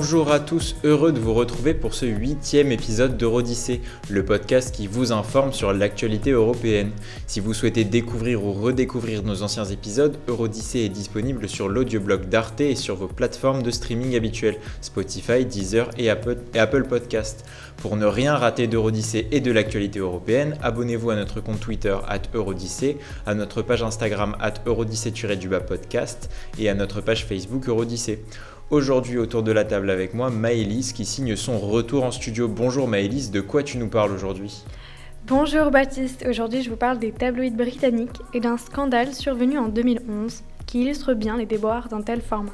Bonjour 0.00 0.30
à 0.30 0.38
tous, 0.38 0.76
heureux 0.84 1.10
de 1.10 1.18
vous 1.18 1.34
retrouver 1.34 1.74
pour 1.74 1.92
ce 1.92 2.06
huitième 2.06 2.70
épisode 2.70 3.16
d'Eurodyssée, 3.16 3.80
le 4.08 4.24
podcast 4.24 4.72
qui 4.72 4.86
vous 4.86 5.10
informe 5.10 5.52
sur 5.52 5.72
l'actualité 5.72 6.30
européenne. 6.30 6.92
Si 7.26 7.40
vous 7.40 7.52
souhaitez 7.52 7.82
découvrir 7.82 8.44
ou 8.44 8.52
redécouvrir 8.52 9.24
nos 9.24 9.42
anciens 9.42 9.64
épisodes, 9.64 10.16
Eurodyssée 10.28 10.82
est 10.82 10.88
disponible 10.88 11.48
sur 11.48 11.68
l'audioblog 11.68 12.28
d'Arte 12.28 12.60
et 12.60 12.76
sur 12.76 12.94
vos 12.94 13.08
plateformes 13.08 13.64
de 13.64 13.72
streaming 13.72 14.14
habituelles, 14.14 14.58
Spotify, 14.82 15.44
Deezer 15.44 15.90
et 15.98 16.10
Apple, 16.10 16.38
et 16.54 16.60
Apple 16.60 16.84
Podcast. 16.84 17.44
Pour 17.78 17.96
ne 17.96 18.06
rien 18.06 18.36
rater 18.36 18.68
d'Eurodyssée 18.68 19.26
et 19.32 19.40
de 19.40 19.50
l'actualité 19.50 19.98
européenne, 19.98 20.56
abonnez-vous 20.62 21.10
à 21.10 21.16
notre 21.16 21.40
compte 21.40 21.58
Twitter 21.58 21.96
at 22.06 22.22
Eurodyssée, 22.34 22.98
à 23.26 23.34
notre 23.34 23.62
page 23.62 23.82
Instagram 23.82 24.36
at 24.38 24.54
Eurodyssée-podcast 24.64 26.30
et 26.56 26.68
à 26.68 26.74
notre 26.74 27.00
page 27.00 27.26
Facebook 27.26 27.68
Eurodyssée. 27.68 28.22
Aujourd'hui 28.70 29.16
autour 29.16 29.42
de 29.42 29.50
la 29.50 29.64
table 29.64 29.88
avec 29.88 30.12
moi, 30.12 30.28
Maëlys 30.28 30.92
qui 30.92 31.06
signe 31.06 31.36
son 31.36 31.58
retour 31.58 32.04
en 32.04 32.10
studio. 32.10 32.48
Bonjour 32.48 32.86
Maëlys, 32.86 33.30
de 33.30 33.40
quoi 33.40 33.62
tu 33.62 33.78
nous 33.78 33.88
parles 33.88 34.12
aujourd'hui? 34.12 34.62
Bonjour 35.26 35.70
Baptiste, 35.70 36.26
aujourd'hui 36.28 36.62
je 36.62 36.68
vous 36.68 36.76
parle 36.76 36.98
des 36.98 37.10
tabloïds 37.10 37.50
britanniques 37.50 38.20
et 38.34 38.40
d'un 38.40 38.58
scandale 38.58 39.14
survenu 39.14 39.56
en 39.56 39.68
2011 39.68 40.42
qui 40.66 40.82
illustre 40.82 41.14
bien 41.14 41.38
les 41.38 41.46
déboires 41.46 41.88
d'un 41.88 42.02
tel 42.02 42.20
format. 42.20 42.52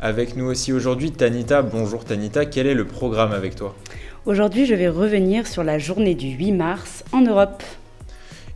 Avec 0.00 0.34
nous 0.34 0.46
aussi 0.46 0.72
aujourd'hui 0.72 1.12
Tanita. 1.12 1.62
Bonjour 1.62 2.04
Tanita, 2.04 2.44
quel 2.44 2.66
est 2.66 2.74
le 2.74 2.84
programme 2.84 3.30
avec 3.30 3.54
toi? 3.54 3.76
Aujourd'hui 4.24 4.66
je 4.66 4.74
vais 4.74 4.88
revenir 4.88 5.46
sur 5.46 5.62
la 5.62 5.78
journée 5.78 6.16
du 6.16 6.30
8 6.30 6.50
mars 6.50 7.04
en 7.12 7.20
Europe. 7.20 7.62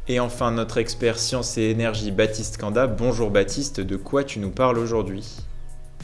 Et 0.08 0.18
enfin 0.18 0.50
notre 0.50 0.78
expert 0.78 1.20
sciences 1.20 1.56
et 1.56 1.70
énergie 1.70 2.10
Baptiste 2.10 2.56
Kanda. 2.56 2.88
Bonjour 2.88 3.30
Baptiste, 3.30 3.80
de 3.80 3.94
quoi 3.94 4.24
tu 4.24 4.40
nous 4.40 4.50
parles 4.50 4.78
aujourd'hui? 4.78 5.36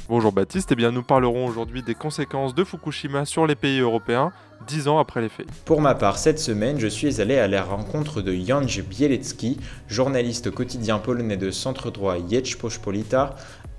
Bonjour 0.08 0.30
Baptiste, 0.30 0.68
eh 0.70 0.76
bien 0.76 0.92
nous 0.92 1.02
parlerons 1.02 1.46
aujourd'hui 1.46 1.82
des 1.82 1.96
conséquences 1.96 2.54
de 2.54 2.62
Fukushima 2.62 3.24
sur 3.24 3.44
les 3.44 3.56
pays 3.56 3.80
européens, 3.80 4.30
dix 4.68 4.86
ans 4.86 5.00
après 5.00 5.20
les 5.20 5.28
faits. 5.28 5.48
Pour 5.64 5.80
ma 5.80 5.96
part, 5.96 6.16
cette 6.16 6.38
semaine, 6.38 6.78
je 6.78 6.86
suis 6.86 7.20
allé 7.20 7.38
à 7.38 7.48
la 7.48 7.64
rencontre 7.64 8.22
de 8.22 8.32
Janj 8.32 8.84
Bielecki, 8.84 9.58
journaliste 9.88 10.52
quotidien 10.52 10.98
polonais 10.98 11.36
de 11.36 11.50
centre 11.50 11.90
droit 11.90 12.18
Rzeczpospolita. 12.30 13.34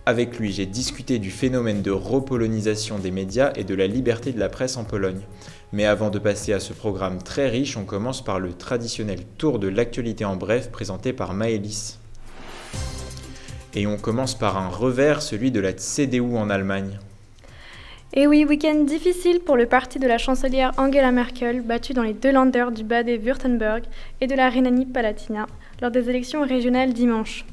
Avec 0.06 0.38
lui, 0.38 0.52
j'ai 0.52 0.66
discuté 0.66 1.18
du 1.18 1.32
phénomène 1.32 1.82
de 1.82 1.92
repolonisation 1.92 3.00
des 3.00 3.12
médias 3.12 3.54
et 3.56 3.64
de 3.64 3.76
la 3.76 3.88
liberté 3.88 4.34
de 4.34 4.40
la 4.40 4.50
presse 4.50 4.76
en 4.76 4.84
Pologne. 4.84 5.22
Mais 5.72 5.86
avant 5.86 6.10
de 6.10 6.20
passer 6.20 6.52
à 6.52 6.60
ce 6.60 6.74
programme 6.74 7.24
très 7.24 7.48
riche, 7.48 7.78
on 7.78 7.86
commence 7.86 8.22
par 8.22 8.42
le 8.42 8.52
traditionnel 8.52 9.22
tour 9.38 9.60
de 9.60 9.70
l'actualité 9.70 10.26
en 10.26 10.36
bref 10.36 10.72
présenté 10.72 11.14
par 11.14 11.34
Maëlys. 11.34 12.00
Et 13.80 13.86
on 13.86 13.98
commence 13.98 14.34
par 14.34 14.58
un 14.58 14.70
revers, 14.70 15.22
celui 15.22 15.52
de 15.52 15.60
la 15.60 15.72
CDU 15.72 16.36
en 16.36 16.50
Allemagne. 16.50 16.98
Et 18.12 18.26
oui, 18.26 18.44
week-end 18.44 18.86
difficile 18.86 19.40
pour 19.40 19.56
le 19.56 19.68
parti 19.68 20.00
de 20.00 20.08
la 20.08 20.18
chancelière 20.18 20.72
Angela 20.78 21.12
Merkel, 21.12 21.62
battu 21.62 21.94
dans 21.94 22.02
les 22.02 22.16
deux 22.16 22.32
landers 22.32 22.72
du 22.72 22.84
Bade-Württemberg 22.84 23.84
et 24.20 24.26
de 24.26 24.34
la 24.34 24.50
Rhénanie-Palatinat 24.50 25.46
lors 25.80 25.92
des 25.92 26.10
élections 26.10 26.42
régionales 26.42 26.92
dimanche. 26.92 27.46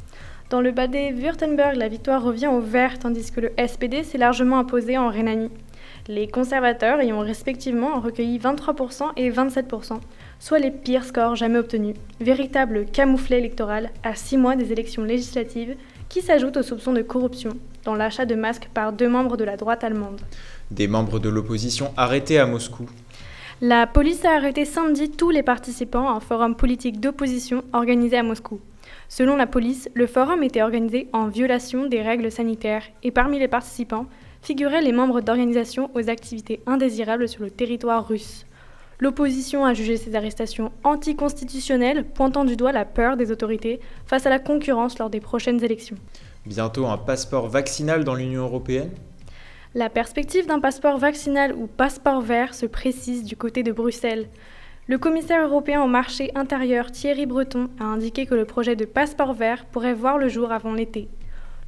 Dans 0.48 0.62
le 0.62 0.70
Bade-Württemberg, 0.70 1.76
la 1.76 1.88
victoire 1.88 2.22
revient 2.22 2.46
au 2.46 2.60
vert, 2.60 2.98
tandis 2.98 3.30
que 3.30 3.42
le 3.42 3.52
SPD 3.58 4.02
s'est 4.02 4.16
largement 4.16 4.58
imposé 4.58 4.96
en 4.96 5.10
Rhénanie. 5.10 5.50
Les 6.08 6.26
conservateurs 6.26 7.02
y 7.02 7.12
ont 7.12 7.20
respectivement 7.20 8.00
recueilli 8.00 8.38
23% 8.38 9.10
et 9.18 9.30
27%, 9.30 10.00
soit 10.38 10.58
les 10.58 10.70
pires 10.70 11.04
scores 11.04 11.36
jamais 11.36 11.58
obtenus. 11.58 11.96
Véritable 12.18 12.86
camouflet 12.86 13.40
électoral 13.40 13.90
à 14.02 14.14
six 14.14 14.38
mois 14.38 14.56
des 14.56 14.72
élections 14.72 15.04
législatives 15.04 15.76
qui 16.08 16.22
s'ajoute 16.22 16.56
aux 16.56 16.62
soupçons 16.62 16.92
de 16.92 17.02
corruption 17.02 17.50
dans 17.84 17.94
l'achat 17.94 18.26
de 18.26 18.34
masques 18.34 18.68
par 18.72 18.92
deux 18.92 19.08
membres 19.08 19.36
de 19.36 19.44
la 19.44 19.56
droite 19.56 19.84
allemande. 19.84 20.20
Des 20.70 20.88
membres 20.88 21.18
de 21.18 21.28
l'opposition 21.28 21.92
arrêtés 21.96 22.38
à 22.38 22.46
Moscou. 22.46 22.88
La 23.60 23.86
police 23.86 24.24
a 24.24 24.32
arrêté 24.32 24.64
samedi 24.64 25.10
tous 25.10 25.30
les 25.30 25.42
participants 25.42 26.08
à 26.08 26.12
un 26.12 26.20
forum 26.20 26.56
politique 26.56 27.00
d'opposition 27.00 27.62
organisé 27.72 28.16
à 28.16 28.22
Moscou. 28.22 28.60
Selon 29.08 29.36
la 29.36 29.46
police, 29.46 29.88
le 29.94 30.06
forum 30.06 30.42
était 30.42 30.62
organisé 30.62 31.08
en 31.12 31.28
violation 31.28 31.86
des 31.86 32.02
règles 32.02 32.30
sanitaires 32.30 32.84
et 33.02 33.10
parmi 33.10 33.38
les 33.38 33.48
participants 33.48 34.06
figuraient 34.42 34.82
les 34.82 34.92
membres 34.92 35.20
d'organisations 35.20 35.90
aux 35.94 36.10
activités 36.10 36.60
indésirables 36.66 37.28
sur 37.28 37.42
le 37.42 37.50
territoire 37.50 38.06
russe. 38.06 38.44
L'opposition 39.04 39.66
a 39.66 39.74
jugé 39.74 39.98
ces 39.98 40.14
arrestations 40.14 40.72
anticonstitutionnelles, 40.82 42.06
pointant 42.06 42.46
du 42.46 42.56
doigt 42.56 42.72
la 42.72 42.86
peur 42.86 43.18
des 43.18 43.30
autorités 43.30 43.78
face 44.06 44.24
à 44.24 44.30
la 44.30 44.38
concurrence 44.38 44.98
lors 44.98 45.10
des 45.10 45.20
prochaines 45.20 45.62
élections. 45.62 45.98
Bientôt 46.46 46.86
un 46.86 46.96
passeport 46.96 47.48
vaccinal 47.48 48.04
dans 48.04 48.14
l'Union 48.14 48.44
européenne 48.44 48.88
La 49.74 49.90
perspective 49.90 50.46
d'un 50.46 50.58
passeport 50.58 50.96
vaccinal 50.96 51.52
ou 51.52 51.66
passeport 51.66 52.22
vert 52.22 52.54
se 52.54 52.64
précise 52.64 53.24
du 53.24 53.36
côté 53.36 53.62
de 53.62 53.72
Bruxelles. 53.72 54.30
Le 54.86 54.96
commissaire 54.96 55.46
européen 55.46 55.82
au 55.82 55.86
marché 55.86 56.30
intérieur 56.34 56.90
Thierry 56.90 57.26
Breton 57.26 57.68
a 57.78 57.84
indiqué 57.84 58.24
que 58.24 58.34
le 58.34 58.46
projet 58.46 58.74
de 58.74 58.86
passeport 58.86 59.34
vert 59.34 59.66
pourrait 59.66 59.92
voir 59.92 60.16
le 60.16 60.30
jour 60.30 60.50
avant 60.50 60.72
l'été. 60.72 61.10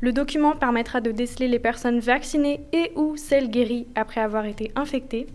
Le 0.01 0.15
document 0.15 0.57
permettra 0.57 1.03
de 1.03 1.11
déceler 1.11 1.49
les 1.49 1.59
personnes 1.59 2.01
vaccinées 2.01 2.67
et 2.73 2.93
ou 2.97 3.19
celles 3.19 3.51
guéries 3.51 3.89
après 3.95 4.23
avoir 4.23 4.47
été 4.47 4.73
infectées 4.75 5.27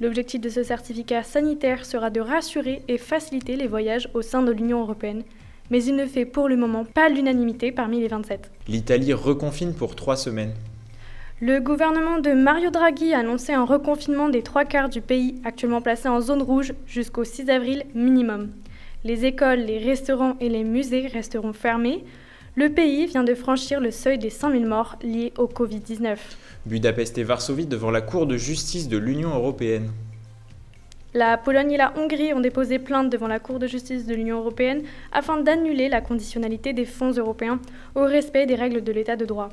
L'objectif 0.00 0.40
de 0.40 0.48
ce 0.48 0.62
certificat 0.62 1.24
sanitaire 1.24 1.84
sera 1.84 2.10
de 2.10 2.20
rassurer 2.20 2.82
et 2.86 2.98
faciliter 2.98 3.56
les 3.56 3.66
voyages 3.66 4.08
au 4.14 4.22
sein 4.22 4.42
de 4.42 4.52
l'Union 4.52 4.80
européenne, 4.80 5.24
mais 5.70 5.82
il 5.82 5.96
ne 5.96 6.06
fait 6.06 6.24
pour 6.24 6.48
le 6.48 6.56
moment 6.56 6.84
pas 6.84 7.08
l'unanimité 7.08 7.72
parmi 7.72 7.98
les 7.98 8.06
27. 8.06 8.48
L'Italie 8.68 9.12
reconfine 9.12 9.74
pour 9.74 9.96
trois 9.96 10.16
semaines. 10.16 10.54
Le 11.40 11.58
gouvernement 11.58 12.20
de 12.20 12.30
Mario 12.30 12.70
Draghi 12.70 13.12
a 13.12 13.18
annoncé 13.18 13.52
un 13.52 13.64
reconfinement 13.64 14.28
des 14.28 14.42
trois 14.42 14.64
quarts 14.64 14.88
du 14.88 15.00
pays 15.00 15.40
actuellement 15.44 15.80
placé 15.80 16.08
en 16.08 16.20
zone 16.20 16.42
rouge 16.42 16.74
jusqu'au 16.86 17.24
6 17.24 17.50
avril 17.50 17.84
minimum. 17.94 18.50
Les 19.02 19.24
écoles, 19.24 19.60
les 19.60 19.78
restaurants 19.78 20.36
et 20.40 20.48
les 20.48 20.62
musées 20.62 21.08
resteront 21.08 21.52
fermés. 21.52 22.04
Le 22.54 22.68
pays 22.70 23.06
vient 23.06 23.24
de 23.24 23.34
franchir 23.34 23.80
le 23.80 23.90
seuil 23.90 24.18
des 24.18 24.30
100 24.30 24.50
000 24.52 24.64
morts 24.64 24.96
liés 25.02 25.32
au 25.38 25.46
Covid-19. 25.46 26.16
Budapest 26.68 27.16
et 27.16 27.24
Varsovie 27.24 27.66
devant 27.66 27.90
la 27.90 28.02
Cour 28.02 28.26
de 28.26 28.36
justice 28.36 28.88
de 28.88 28.98
l'Union 28.98 29.34
européenne. 29.34 29.90
La 31.14 31.38
Pologne 31.38 31.72
et 31.72 31.78
la 31.78 31.94
Hongrie 31.96 32.34
ont 32.34 32.40
déposé 32.40 32.78
plainte 32.78 33.10
devant 33.10 33.26
la 33.26 33.38
Cour 33.38 33.58
de 33.58 33.66
justice 33.66 34.06
de 34.06 34.14
l'Union 34.14 34.40
européenne 34.40 34.82
afin 35.10 35.40
d'annuler 35.40 35.88
la 35.88 36.02
conditionnalité 36.02 36.74
des 36.74 36.84
fonds 36.84 37.12
européens 37.12 37.58
au 37.94 38.02
respect 38.02 38.44
des 38.44 38.54
règles 38.54 38.84
de 38.84 38.92
l'état 38.92 39.16
de 39.16 39.24
droit. 39.24 39.48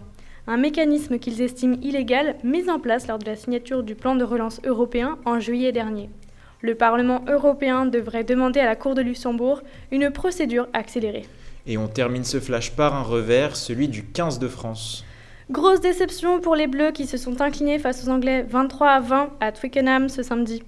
Un 0.48 0.58
mécanisme 0.58 1.18
qu'ils 1.18 1.42
estiment 1.42 1.78
illégal 1.82 2.36
mis 2.44 2.70
en 2.70 2.80
place 2.80 3.08
lors 3.08 3.18
de 3.18 3.26
la 3.26 3.38
signature 3.38 3.82
du 3.82 3.96
plan 3.96 4.16
de 4.16 4.26
relance 4.26 4.60
européen 4.66 5.18
en 5.24 5.40
juillet 5.40 5.72
dernier. 5.72 6.10
Le 6.60 6.76
Parlement 6.76 7.24
européen 7.30 7.86
devrait 7.86 8.26
demander 8.26 8.60
à 8.60 8.66
la 8.66 8.76
Cour 8.76 8.94
de 8.94 9.02
Luxembourg 9.02 9.62
une 9.92 10.12
procédure 10.12 10.68
accélérée. 10.74 11.26
Et 11.66 11.78
on 11.78 11.88
termine 11.88 12.26
ce 12.26 12.42
flash 12.42 12.72
par 12.72 12.94
un 12.94 13.04
revers, 13.04 13.56
celui 13.56 13.88
du 13.88 14.04
15 14.04 14.40
de 14.40 14.50
France. 14.50 15.05
Grosse 15.52 15.80
déception 15.80 16.40
pour 16.40 16.56
les 16.56 16.66
Bleus 16.66 16.92
qui 16.92 17.06
se 17.06 17.18
sont 17.18 17.40
inclinés 17.40 17.78
face 17.78 18.04
aux 18.04 18.10
Anglais 18.10 18.44
23 18.50 18.90
à 18.90 19.00
20 19.00 19.30
à 19.40 19.52
Twickenham 19.52 20.10
ce 20.10 20.24
samedi. 20.24 20.64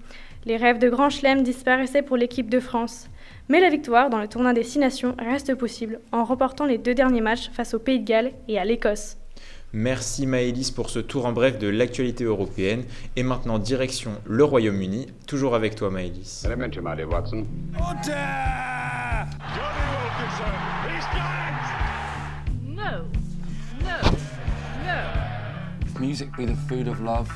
Les 0.45 0.55
rêves 0.55 0.77
de 0.77 0.87
Grand 0.87 1.09
Chelem 1.09 1.41
disparaissaient 1.41 2.03
pour 2.03 2.15
l'équipe 2.15 2.47
de 2.47 2.59
France. 2.59 3.09
Mais 3.49 3.59
la 3.59 3.71
victoire 3.71 4.11
dans 4.11 4.19
le 4.19 4.27
tournoi 4.27 4.53
des 4.53 4.61
Six 4.61 4.77
Nations 4.77 5.15
reste 5.17 5.55
possible 5.55 5.99
en 6.11 6.23
remportant 6.23 6.65
les 6.65 6.77
deux 6.77 6.93
derniers 6.93 7.21
matchs 7.21 7.49
face 7.51 7.73
au 7.73 7.79
Pays 7.79 7.99
de 7.99 8.05
Galles 8.05 8.31
et 8.47 8.59
à 8.59 8.65
l'Écosse. 8.65 9.17
Merci 9.73 10.27
Maëlys 10.27 10.69
pour 10.69 10.91
ce 10.91 10.99
tour 10.99 11.25
en 11.25 11.31
bref 11.31 11.57
de 11.57 11.67
l'actualité 11.67 12.23
européenne. 12.23 12.83
Et 13.15 13.23
maintenant, 13.23 13.57
direction 13.57 14.11
le 14.25 14.43
Royaume-Uni. 14.43 15.07
Toujours 15.25 15.55
avec 15.55 15.73
toi, 15.75 15.89
Maëlys. 15.89 16.45
Music 25.99 26.29
be 26.37 26.45
the 26.45 26.55
food 26.67 26.87
of 26.87 27.01
love, 27.01 27.29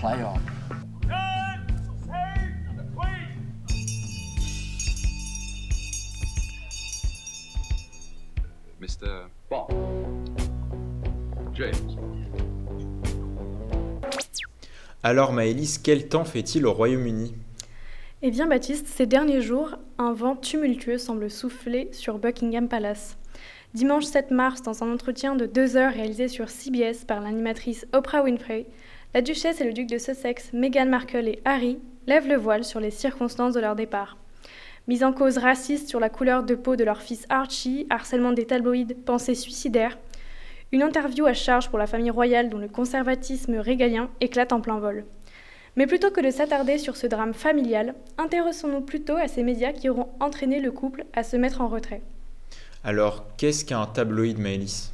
play 0.00 0.22
on. 0.22 0.40
Mr. 8.80 9.28
James. 11.54 11.96
Alors 15.02 15.32
Maëlys, 15.32 15.78
quel 15.82 16.08
temps 16.08 16.24
fait-il 16.24 16.66
au 16.66 16.72
Royaume-Uni? 16.72 17.34
Eh 18.22 18.30
bien 18.30 18.46
Baptiste, 18.46 18.86
ces 18.86 19.06
derniers 19.06 19.42
jours, 19.42 19.76
un 19.98 20.12
vent 20.12 20.36
tumultueux 20.36 20.98
semble 20.98 21.30
souffler 21.30 21.90
sur 21.92 22.18
Buckingham 22.18 22.68
Palace. 22.68 23.18
Dimanche 23.74 24.04
7 24.04 24.30
mars, 24.30 24.62
dans 24.62 24.84
un 24.84 24.92
entretien 24.92 25.34
de 25.34 25.46
deux 25.46 25.76
heures 25.76 25.92
réalisé 25.92 26.28
sur 26.28 26.48
CBS 26.48 27.04
par 27.04 27.20
l'animatrice 27.20 27.88
Oprah 27.92 28.22
Winfrey, 28.22 28.66
la 29.14 29.20
duchesse 29.20 29.60
et 29.60 29.64
le 29.64 29.72
duc 29.72 29.88
de 29.88 29.98
Sussex, 29.98 30.52
Meghan 30.52 30.86
Markle 30.86 31.26
et 31.26 31.40
Harry 31.44 31.80
lèvent 32.06 32.28
le 32.28 32.36
voile 32.36 32.62
sur 32.62 32.78
les 32.78 32.92
circonstances 32.92 33.52
de 33.52 33.58
leur 33.58 33.74
départ. 33.74 34.16
Mise 34.86 35.02
en 35.02 35.12
cause 35.12 35.38
raciste 35.38 35.88
sur 35.88 35.98
la 35.98 36.08
couleur 36.08 36.44
de 36.44 36.54
peau 36.54 36.76
de 36.76 36.84
leur 36.84 37.02
fils 37.02 37.26
Archie, 37.30 37.88
harcèlement 37.90 38.30
des 38.30 38.46
tabloïds, 38.46 38.94
pensées 38.94 39.34
suicidaires, 39.34 39.98
Une 40.70 40.84
interview 40.84 41.26
à 41.26 41.34
charge 41.34 41.68
pour 41.68 41.80
la 41.80 41.88
famille 41.88 42.12
royale 42.12 42.50
dont 42.50 42.58
le 42.58 42.68
conservatisme 42.68 43.56
régalien 43.56 44.08
éclate 44.20 44.52
en 44.52 44.60
plein 44.60 44.78
vol. 44.78 45.04
Mais 45.74 45.88
plutôt 45.88 46.12
que 46.12 46.20
de 46.20 46.30
s'attarder 46.30 46.78
sur 46.78 46.94
ce 46.96 47.08
drame 47.08 47.34
familial, 47.34 47.96
intéressons-nous 48.18 48.82
plutôt 48.82 49.16
à 49.16 49.26
ces 49.26 49.42
médias 49.42 49.72
qui 49.72 49.88
auront 49.88 50.10
entraîné 50.20 50.60
le 50.60 50.70
couple 50.70 51.06
à 51.12 51.24
se 51.24 51.36
mettre 51.36 51.60
en 51.60 51.66
retrait. 51.66 52.02
Alors, 52.86 53.24
qu'est-ce 53.38 53.64
qu'un 53.64 53.86
tabloïd, 53.86 54.38
Maëlys? 54.38 54.92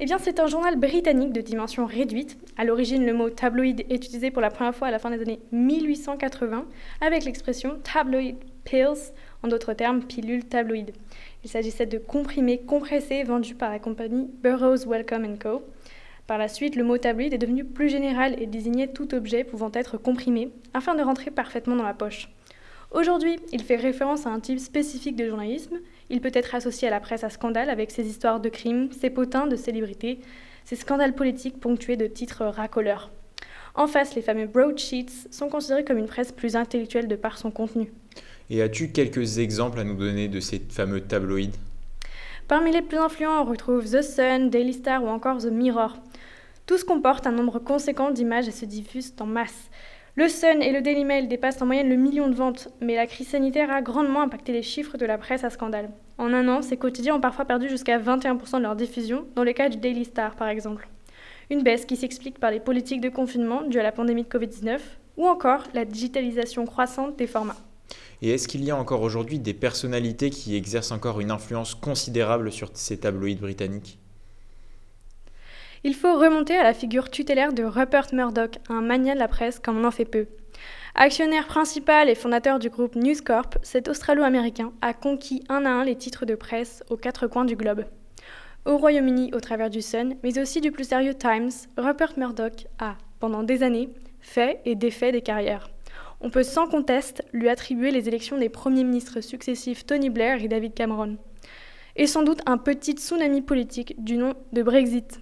Eh 0.00 0.04
bien, 0.04 0.18
c'est 0.18 0.40
un 0.40 0.48
journal 0.48 0.74
britannique 0.76 1.32
de 1.32 1.40
dimension 1.40 1.86
réduite. 1.86 2.36
À 2.56 2.64
l'origine, 2.64 3.06
le 3.06 3.12
mot 3.12 3.30
tabloïd 3.30 3.84
est 3.88 3.94
utilisé 3.94 4.32
pour 4.32 4.42
la 4.42 4.50
première 4.50 4.74
fois 4.74 4.88
à 4.88 4.90
la 4.90 4.98
fin 4.98 5.10
des 5.10 5.22
années 5.22 5.38
1880 5.52 6.64
avec 7.00 7.24
l'expression 7.24 7.78
tabloid 7.84 8.34
pills, 8.64 9.12
en 9.44 9.48
d'autres 9.48 9.74
termes, 9.74 10.02
pilule 10.02 10.44
tabloïd. 10.44 10.90
Il 11.44 11.50
s'agissait 11.50 11.86
de 11.86 11.98
comprimés 11.98 12.62
compressés 12.62 13.22
vendus 13.22 13.54
par 13.54 13.70
la 13.70 13.78
compagnie 13.78 14.28
Burroughs 14.42 14.88
Wellcome 14.88 15.38
Co. 15.38 15.62
Par 16.26 16.36
la 16.36 16.48
suite, 16.48 16.74
le 16.74 16.82
mot 16.82 16.98
tabloïd 16.98 17.32
est 17.32 17.38
devenu 17.38 17.64
plus 17.64 17.90
général 17.90 18.42
et 18.42 18.46
désignait 18.46 18.88
tout 18.88 19.14
objet 19.14 19.44
pouvant 19.44 19.70
être 19.72 19.98
comprimé 19.98 20.50
afin 20.74 20.96
de 20.96 21.02
rentrer 21.02 21.30
parfaitement 21.30 21.76
dans 21.76 21.84
la 21.84 21.94
poche. 21.94 22.28
Aujourd'hui, 22.90 23.38
il 23.52 23.62
fait 23.62 23.76
référence 23.76 24.26
à 24.26 24.30
un 24.30 24.40
type 24.40 24.58
spécifique 24.58 25.14
de 25.14 25.28
journalisme. 25.28 25.78
Il 26.10 26.20
peut 26.20 26.32
être 26.34 26.56
associé 26.56 26.88
à 26.88 26.90
la 26.90 26.98
presse 26.98 27.22
à 27.22 27.30
scandale 27.30 27.70
avec 27.70 27.92
ses 27.92 28.06
histoires 28.06 28.40
de 28.40 28.48
crimes, 28.48 28.90
ses 28.92 29.10
potins 29.10 29.46
de 29.46 29.54
célébrités, 29.54 30.20
ses 30.64 30.74
scandales 30.76 31.14
politiques 31.14 31.60
ponctués 31.60 31.96
de 31.96 32.08
titres 32.08 32.44
racoleurs. 32.44 33.10
En 33.76 33.86
face, 33.86 34.16
les 34.16 34.22
fameux 34.22 34.46
broadsheets 34.46 35.28
sont 35.30 35.48
considérés 35.48 35.84
comme 35.84 35.98
une 35.98 36.08
presse 36.08 36.32
plus 36.32 36.56
intellectuelle 36.56 37.06
de 37.06 37.14
par 37.14 37.38
son 37.38 37.52
contenu. 37.52 37.92
Et 38.50 38.60
as-tu 38.60 38.90
quelques 38.90 39.38
exemples 39.38 39.78
à 39.78 39.84
nous 39.84 39.94
donner 39.94 40.26
de 40.26 40.40
ces 40.40 40.58
fameux 40.58 41.00
tabloïds? 41.00 41.52
Parmi 42.48 42.72
les 42.72 42.82
plus 42.82 42.98
influents, 42.98 43.42
on 43.42 43.44
retrouve 43.44 43.88
The 43.88 44.02
Sun, 44.02 44.50
Daily 44.50 44.72
Star 44.72 45.04
ou 45.04 45.06
encore 45.06 45.38
The 45.38 45.52
Mirror. 45.52 45.96
Tous 46.66 46.82
comportent 46.82 47.28
un 47.28 47.32
nombre 47.32 47.60
conséquent 47.60 48.10
d'images 48.10 48.48
et 48.48 48.52
se 48.52 48.64
diffusent 48.64 49.14
en 49.20 49.26
masse. 49.26 49.70
Le 50.16 50.28
Sun 50.28 50.60
et 50.60 50.72
le 50.72 50.82
Daily 50.82 51.04
Mail 51.04 51.28
dépassent 51.28 51.62
en 51.62 51.66
moyenne 51.66 51.88
le 51.88 51.94
million 51.94 52.28
de 52.28 52.34
ventes, 52.34 52.68
mais 52.80 52.96
la 52.96 53.06
crise 53.06 53.28
sanitaire 53.28 53.70
a 53.70 53.80
grandement 53.80 54.22
impacté 54.22 54.52
les 54.52 54.62
chiffres 54.62 54.98
de 54.98 55.06
la 55.06 55.18
presse 55.18 55.44
à 55.44 55.50
scandale. 55.50 55.88
En 56.18 56.34
un 56.34 56.48
an, 56.48 56.62
ces 56.62 56.76
quotidiens 56.76 57.14
ont 57.14 57.20
parfois 57.20 57.44
perdu 57.44 57.68
jusqu'à 57.68 57.96
21% 57.96 58.56
de 58.56 58.62
leur 58.62 58.74
diffusion, 58.74 59.24
dans 59.36 59.44
le 59.44 59.52
cas 59.52 59.68
du 59.68 59.76
Daily 59.76 60.04
Star 60.04 60.34
par 60.34 60.48
exemple. 60.48 60.88
Une 61.48 61.62
baisse 61.62 61.84
qui 61.84 61.94
s'explique 61.94 62.40
par 62.40 62.50
les 62.50 62.58
politiques 62.58 63.00
de 63.00 63.08
confinement 63.08 63.62
dues 63.62 63.78
à 63.78 63.84
la 63.84 63.92
pandémie 63.92 64.24
de 64.24 64.28
Covid-19, 64.28 64.80
ou 65.16 65.28
encore 65.28 65.62
la 65.74 65.84
digitalisation 65.84 66.66
croissante 66.66 67.16
des 67.16 67.28
formats. 67.28 67.56
Et 68.20 68.30
est-ce 68.30 68.48
qu'il 68.48 68.64
y 68.64 68.72
a 68.72 68.76
encore 68.76 69.02
aujourd'hui 69.02 69.38
des 69.38 69.54
personnalités 69.54 70.30
qui 70.30 70.56
exercent 70.56 70.92
encore 70.92 71.20
une 71.20 71.30
influence 71.30 71.76
considérable 71.76 72.50
sur 72.50 72.70
ces 72.74 72.98
tabloïds 72.98 73.36
britanniques? 73.36 73.99
Il 75.82 75.94
faut 75.94 76.18
remonter 76.18 76.56
à 76.56 76.62
la 76.62 76.74
figure 76.74 77.10
tutélaire 77.10 77.52
de 77.52 77.64
Rupert 77.64 78.08
Murdoch, 78.12 78.58
un 78.68 78.82
mania 78.82 79.14
de 79.14 79.18
la 79.18 79.28
presse 79.28 79.58
comme 79.58 79.78
on 79.78 79.84
en 79.84 79.90
fait 79.90 80.04
peu. 80.04 80.26
Actionnaire 80.94 81.46
principal 81.46 82.08
et 82.10 82.14
fondateur 82.14 82.58
du 82.58 82.68
groupe 82.68 82.96
News 82.96 83.14
Corp, 83.24 83.56
cet 83.62 83.88
Australo-Américain 83.88 84.72
a 84.82 84.92
conquis 84.92 85.42
un 85.48 85.64
à 85.64 85.70
un 85.70 85.84
les 85.84 85.96
titres 85.96 86.26
de 86.26 86.34
presse 86.34 86.82
aux 86.90 86.96
quatre 86.96 87.26
coins 87.26 87.44
du 87.44 87.56
globe. 87.56 87.84
Au 88.66 88.76
Royaume-Uni 88.76 89.32
au 89.32 89.40
travers 89.40 89.70
du 89.70 89.80
Sun, 89.80 90.16
mais 90.22 90.38
aussi 90.38 90.60
du 90.60 90.70
plus 90.70 90.88
sérieux 90.88 91.14
Times, 91.14 91.50
Rupert 91.78 92.12
Murdoch 92.18 92.66
a, 92.78 92.96
pendant 93.18 93.42
des 93.42 93.62
années, 93.62 93.88
fait 94.20 94.60
et 94.66 94.74
défait 94.74 95.12
des 95.12 95.22
carrières. 95.22 95.70
On 96.20 96.28
peut 96.28 96.42
sans 96.42 96.66
conteste 96.66 97.24
lui 97.32 97.48
attribuer 97.48 97.90
les 97.90 98.08
élections 98.08 98.36
des 98.36 98.50
premiers 98.50 98.84
ministres 98.84 99.22
successifs 99.22 99.86
Tony 99.86 100.10
Blair 100.10 100.42
et 100.42 100.48
David 100.48 100.74
Cameron. 100.74 101.16
Et 101.96 102.06
sans 102.06 102.22
doute 102.22 102.42
un 102.44 102.58
petit 102.58 102.92
tsunami 102.92 103.40
politique 103.40 103.94
du 104.02 104.18
nom 104.18 104.34
de 104.52 104.62
Brexit. 104.62 105.20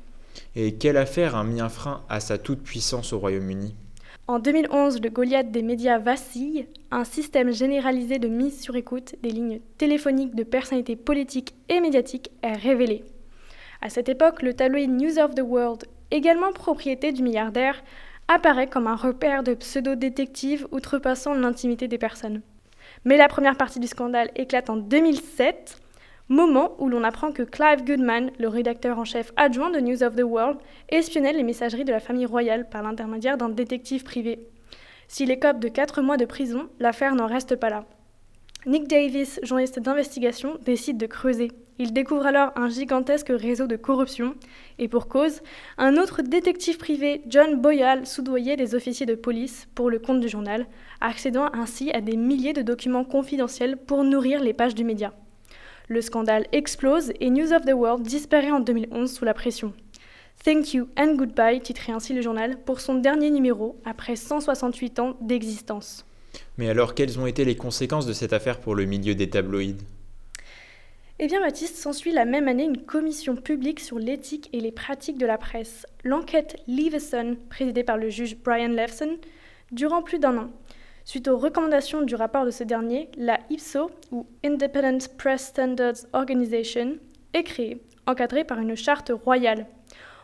Et 0.60 0.72
quelle 0.72 0.96
affaire 0.96 1.36
a 1.36 1.44
mis 1.44 1.60
un 1.60 1.68
frein 1.68 2.02
à 2.08 2.18
sa 2.18 2.36
toute-puissance 2.36 3.12
au 3.12 3.20
Royaume-Uni 3.20 3.76
En 4.26 4.40
2011, 4.40 5.00
le 5.00 5.08
Goliath 5.08 5.52
des 5.52 5.62
médias 5.62 5.98
vacille. 5.98 6.66
Un 6.90 7.04
système 7.04 7.52
généralisé 7.52 8.18
de 8.18 8.26
mise 8.26 8.60
sur 8.60 8.74
écoute 8.74 9.14
des 9.22 9.30
lignes 9.30 9.60
téléphoniques 9.76 10.34
de 10.34 10.42
personnalités 10.42 10.96
politiques 10.96 11.54
et 11.68 11.78
médiatiques 11.78 12.32
est 12.42 12.54
révélé. 12.54 13.04
À 13.82 13.88
cette 13.88 14.08
époque, 14.08 14.42
le 14.42 14.52
tabloïd 14.52 14.90
News 14.90 15.20
of 15.20 15.36
the 15.36 15.42
World, 15.42 15.84
également 16.10 16.50
propriété 16.50 17.12
du 17.12 17.22
milliardaire, 17.22 17.80
apparaît 18.26 18.66
comme 18.66 18.88
un 18.88 18.96
repère 18.96 19.44
de 19.44 19.54
pseudo-détectives 19.54 20.66
outrepassant 20.72 21.34
l'intimité 21.34 21.86
des 21.86 21.98
personnes. 21.98 22.42
Mais 23.04 23.16
la 23.16 23.28
première 23.28 23.56
partie 23.56 23.78
du 23.78 23.86
scandale 23.86 24.32
éclate 24.34 24.70
en 24.70 24.76
2007 24.76 25.80
moment 26.28 26.74
où 26.78 26.88
l'on 26.88 27.04
apprend 27.04 27.32
que 27.32 27.42
Clive 27.42 27.84
Goodman, 27.84 28.30
le 28.38 28.48
rédacteur 28.48 28.98
en 28.98 29.04
chef 29.04 29.32
adjoint 29.36 29.70
de 29.70 29.80
News 29.80 30.02
of 30.02 30.16
the 30.16 30.22
World, 30.22 30.58
espionnait 30.88 31.32
les 31.32 31.42
messageries 31.42 31.84
de 31.84 31.92
la 31.92 32.00
famille 32.00 32.26
royale 32.26 32.68
par 32.68 32.82
l'intermédiaire 32.82 33.38
d'un 33.38 33.48
détective 33.48 34.04
privé. 34.04 34.40
S'il 35.08 35.30
écope 35.30 35.58
de 35.58 35.68
4 35.68 36.02
mois 36.02 36.18
de 36.18 36.26
prison, 36.26 36.68
l'affaire 36.78 37.14
n'en 37.14 37.26
reste 37.26 37.56
pas 37.56 37.70
là. 37.70 37.84
Nick 38.66 38.88
Davis, 38.88 39.40
journaliste 39.42 39.78
d'investigation, 39.78 40.58
décide 40.64 40.98
de 40.98 41.06
creuser. 41.06 41.50
Il 41.78 41.92
découvre 41.92 42.26
alors 42.26 42.50
un 42.56 42.68
gigantesque 42.68 43.30
réseau 43.30 43.68
de 43.68 43.76
corruption, 43.76 44.34
et 44.78 44.88
pour 44.88 45.08
cause, 45.08 45.40
un 45.78 45.96
autre 45.96 46.22
détective 46.22 46.76
privé, 46.76 47.22
John 47.28 47.54
Boyle, 47.54 48.04
soudoyait 48.04 48.56
des 48.56 48.74
officiers 48.74 49.06
de 49.06 49.14
police 49.14 49.68
pour 49.76 49.88
le 49.88 50.00
compte 50.00 50.20
du 50.20 50.28
journal, 50.28 50.66
accédant 51.00 51.48
ainsi 51.54 51.92
à 51.92 52.00
des 52.00 52.16
milliers 52.16 52.52
de 52.52 52.62
documents 52.62 53.04
confidentiels 53.04 53.76
pour 53.76 54.02
nourrir 54.02 54.42
les 54.42 54.52
pages 54.52 54.74
du 54.74 54.84
média. 54.84 55.14
Le 55.90 56.02
scandale 56.02 56.46
explose 56.52 57.12
et 57.18 57.30
News 57.30 57.54
of 57.54 57.64
the 57.64 57.72
World 57.72 58.02
disparaît 58.02 58.50
en 58.50 58.60
2011 58.60 59.10
sous 59.10 59.24
la 59.24 59.32
pression. 59.32 59.72
Thank 60.44 60.74
You 60.74 60.88
and 60.98 61.14
Goodbye 61.14 61.62
titrait 61.62 61.92
ainsi 61.92 62.12
le 62.12 62.20
journal 62.20 62.58
pour 62.62 62.80
son 62.80 62.96
dernier 62.96 63.30
numéro 63.30 63.80
après 63.86 64.14
168 64.14 64.98
ans 64.98 65.16
d'existence. 65.22 66.04
Mais 66.58 66.68
alors, 66.68 66.94
quelles 66.94 67.18
ont 67.18 67.26
été 67.26 67.46
les 67.46 67.56
conséquences 67.56 68.04
de 68.04 68.12
cette 68.12 68.34
affaire 68.34 68.60
pour 68.60 68.74
le 68.74 68.84
milieu 68.84 69.14
des 69.14 69.30
tabloïds? 69.30 69.78
Eh 71.18 71.26
bien, 71.26 71.40
Baptiste, 71.40 71.76
s'ensuit 71.76 72.12
la 72.12 72.26
même 72.26 72.48
année 72.48 72.64
une 72.64 72.84
commission 72.84 73.34
publique 73.34 73.80
sur 73.80 73.98
l'éthique 73.98 74.50
et 74.52 74.60
les 74.60 74.70
pratiques 74.70 75.18
de 75.18 75.26
la 75.26 75.38
presse. 75.38 75.86
L'enquête 76.04 76.62
Leveson, 76.68 77.38
présidée 77.48 77.82
par 77.82 77.96
le 77.96 78.10
juge 78.10 78.36
Brian 78.36 78.68
Levson, 78.68 79.16
durant 79.72 80.02
plus 80.02 80.18
d'un 80.18 80.36
an. 80.36 80.50
Suite 81.08 81.28
aux 81.28 81.38
recommandations 81.38 82.02
du 82.02 82.14
rapport 82.16 82.44
de 82.44 82.50
ce 82.50 82.64
dernier, 82.64 83.08
la 83.16 83.40
IPSO, 83.48 83.90
ou 84.12 84.26
Independent 84.44 85.08
Press 85.16 85.46
Standards 85.46 86.04
Organization, 86.12 86.96
est 87.32 87.44
créée, 87.44 87.82
encadrée 88.06 88.44
par 88.44 88.58
une 88.58 88.76
charte 88.76 89.10
royale. 89.24 89.64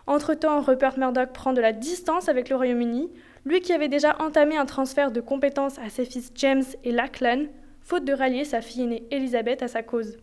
Entre-temps, 0.07 0.61
Rupert 0.61 0.99
Murdoch 0.99 1.33
prend 1.33 1.55
de 1.55 1.63
la 1.63 1.73
distance 1.73 2.29
avec 2.29 2.51
le 2.51 2.57
Royaume-Uni, 2.57 3.09
lui 3.47 3.63
qui 3.63 3.73
avait 3.73 3.89
déjà 3.89 4.15
entamé 4.21 4.59
un 4.59 4.67
transfert 4.67 5.11
de 5.11 5.23
compétences 5.23 5.79
à 5.79 5.89
ses 5.89 6.05
fils 6.05 6.31
James 6.35 6.65
et 6.85 6.93
Lachlan, 6.93 7.47
faute 7.81 8.05
de 8.05 8.13
rallier 8.13 8.45
sa 8.45 8.61
fille 8.61 8.83
aînée 8.83 9.05
Elizabeth 9.11 9.63
à 9.63 9.69
sa 9.69 9.83
cause. 9.83 10.19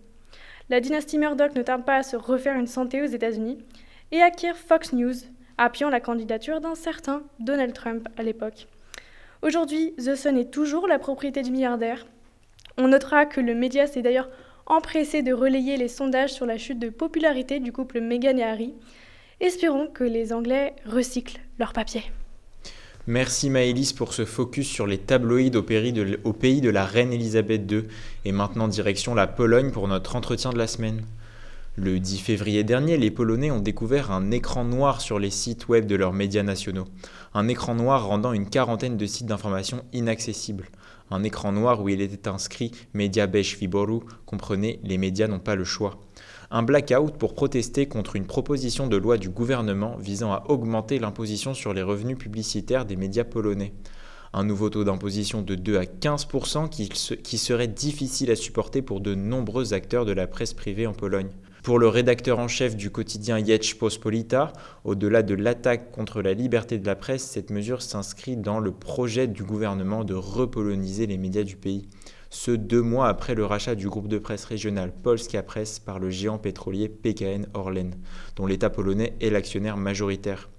La 0.70 0.80
dynastie 0.80 1.18
Murdoch 1.18 1.56
ne 1.56 1.63
tarde 1.63 1.86
pas 1.86 1.96
à 1.96 2.03
se 2.03 2.18
refaire 2.18 2.56
une 2.56 2.68
santé 2.68 3.01
aux 3.01 3.06
États-Unis 3.06 3.58
et 4.12 4.22
acquiert 4.22 4.58
Fox 4.58 4.94
News, 4.94 5.15
appuyant 5.58 5.89
la 5.89 6.01
candidature 6.01 6.62
d'un 6.62 6.75
certain 6.75 7.24
Donald 7.39 7.74
Trump 7.74 8.08
à 8.15 8.22
l'époque. 8.22 8.68
Aujourd'hui, 9.44 9.96
The 9.98 10.16
Sun 10.16 10.38
est 10.38 10.52
toujours 10.52 10.88
la 10.88 11.00
propriété 11.00 11.42
du 11.42 11.50
milliardaire. 11.50 12.06
On 12.78 12.90
notera 12.90 13.26
que 13.26 13.42
le 13.42 13.56
média 13.56 13.88
s'est 13.88 14.04
d'ailleurs 14.04 14.30
empressé 14.68 15.24
de 15.24 15.34
relayer 15.34 15.78
les 15.78 15.88
sondages 15.88 16.32
sur 16.32 16.46
la 16.46 16.60
chute 16.60 16.78
de 16.78 16.90
popularité 16.90 17.60
du 17.60 17.72
couple 17.72 18.02
Meghan 18.02 18.38
et 18.38 18.44
Harry. 18.44 18.76
Espérons 19.40 19.88
que 19.88 20.04
les 20.04 20.32
Anglais 20.32 20.76
recyclent 20.86 21.40
leur 21.58 21.74
papier. 21.74 22.04
Merci 23.08 23.50
Maëlys 23.50 23.94
pour 23.94 24.14
ce 24.14 24.26
focus 24.26 24.68
sur 24.68 24.86
les 24.86 25.00
tabloïds 25.00 25.58
au, 25.58 25.66
au 26.24 26.34
pays 26.34 26.62
de 26.62 26.70
la 26.70 26.86
reine 26.86 27.12
Elisabeth 27.12 27.70
II 27.72 27.86
et 28.26 28.32
maintenant 28.32 28.68
direction 28.68 29.16
la 29.16 29.26
Pologne 29.26 29.72
pour 29.72 29.88
notre 29.88 30.16
entretien 30.16 30.52
de 30.52 30.60
la 30.60 30.68
semaine. 30.68 31.02
Le 31.78 32.01
10 32.01 32.20
février 32.20 32.66
dernier, 32.66 32.98
les 32.98 33.12
Polonais 33.12 33.50
ont 33.50 33.62
découvert 33.62 34.12
un 34.12 34.30
écran 34.32 34.66
noir 34.66 35.00
sur 35.00 35.20
les 35.20 35.30
sites 35.30 35.70
web 35.70 35.86
de 35.86 35.96
leurs 35.96 36.12
médias 36.12 36.44
nationaux. 36.44 36.84
Un 37.34 37.48
écran 37.48 37.75
noir 37.75 38.08
rendant 38.08 38.34
une 38.34 38.50
quarantaine 38.50 38.98
de 38.98 39.06
sites 39.06 39.28
d'information 39.28 39.86
inaccessibles. 39.94 40.68
Un 41.12 41.24
écran 41.24 41.54
noir 41.54 41.82
où 41.82 41.88
il 41.88 42.01
était 42.01 42.28
inscrit 42.28 42.72
Media 42.94 43.25
Bez 43.25 43.56
Wyboru, 43.62 44.01
comprenez, 44.25 44.82
les 44.84 44.98
médias 44.98 45.30
n'ont 45.30 45.40
pas 45.40 45.56
le 45.56 45.63
choix. 45.63 46.01
Un 46.51 46.62
blackout 46.62 47.16
pour 47.18 47.36
protester 47.36 47.86
contre 47.86 48.18
une 48.18 48.28
proposition 48.28 48.88
de 48.88 48.98
loi 48.98 49.18
du 49.18 49.30
gouvernement 49.30 49.96
visant 49.98 50.34
à 50.34 50.44
augmenter 50.50 51.00
l'imposition 51.00 51.54
sur 51.54 51.74
les 51.74 51.84
revenus 51.84 52.18
publicitaires 52.18 52.86
des 52.86 52.98
médias 52.98 53.24
polonais 53.24 53.72
un 54.34 54.46
nouveau 54.46 54.70
taux 54.70 54.86
d'imposition 54.86 55.42
de 55.42 55.56
2 55.56 55.78
à 55.78 55.84
15% 55.84 56.70
qui, 56.70 56.88
qui, 56.88 57.38
serait 57.38 57.68
difficile 57.68 58.32
à 58.32 58.38
supporter 58.38 58.82
pour 58.82 59.01
de 59.01 59.13
nombreux 59.13 59.74
acteurs 59.74 60.06
de 60.06 60.13
la 60.13 60.25
presse 60.25 60.54
privée 60.54 60.88
en 60.88 60.94
Pologne. 60.94 61.32
Pour 61.63 61.77
le 61.77 61.88
rédacteur 61.88 62.39
en 62.39 62.48
chef 62.48 62.75
du 62.75 62.89
quotidien 62.89 63.38
Pospolita, 63.80 64.51
au-delà 64.84 65.22
de 65.22 65.36
l'attaque 65.36 65.91
contre 65.91 66.24
la 66.24 66.34
liberté 66.34 66.80
de 66.80 66.88
la 66.88 66.96
presse, 66.96 67.22
cette 67.22 67.51
mesure 67.51 67.84
s'inscrit 67.84 68.36
dans 68.36 68.60
le 68.60 68.72
projet 68.72 69.27
du 69.27 69.44
gouvernement 69.44 70.03
de 70.03 70.15
repoloniser 70.15 71.06
les 71.06 71.20
médias 71.20 71.44
du 71.44 71.58
pays. 71.58 71.88
ce 72.32 72.50
deux 72.50 72.82
mois 72.82 73.10
après 73.10 73.36
le 73.36 73.46
rachat 73.46 73.75
du 73.75 73.89
groupe 73.89 74.08
de 74.08 74.18
presse 74.18 74.46
régional 74.46 74.91
Polska 75.03 75.44
Press 75.44 75.77
par 75.77 76.00
le 76.00 76.10
géant 76.10 76.39
pétrolier 76.39 76.89
PKN 76.89 77.46
Orlen, 77.53 77.94
dont 78.38 78.48
l'État 78.48 78.72
polonais 78.72 79.13
est 79.22 79.30
l'actionnaire 79.30 79.77
majoritaire. 79.77 80.50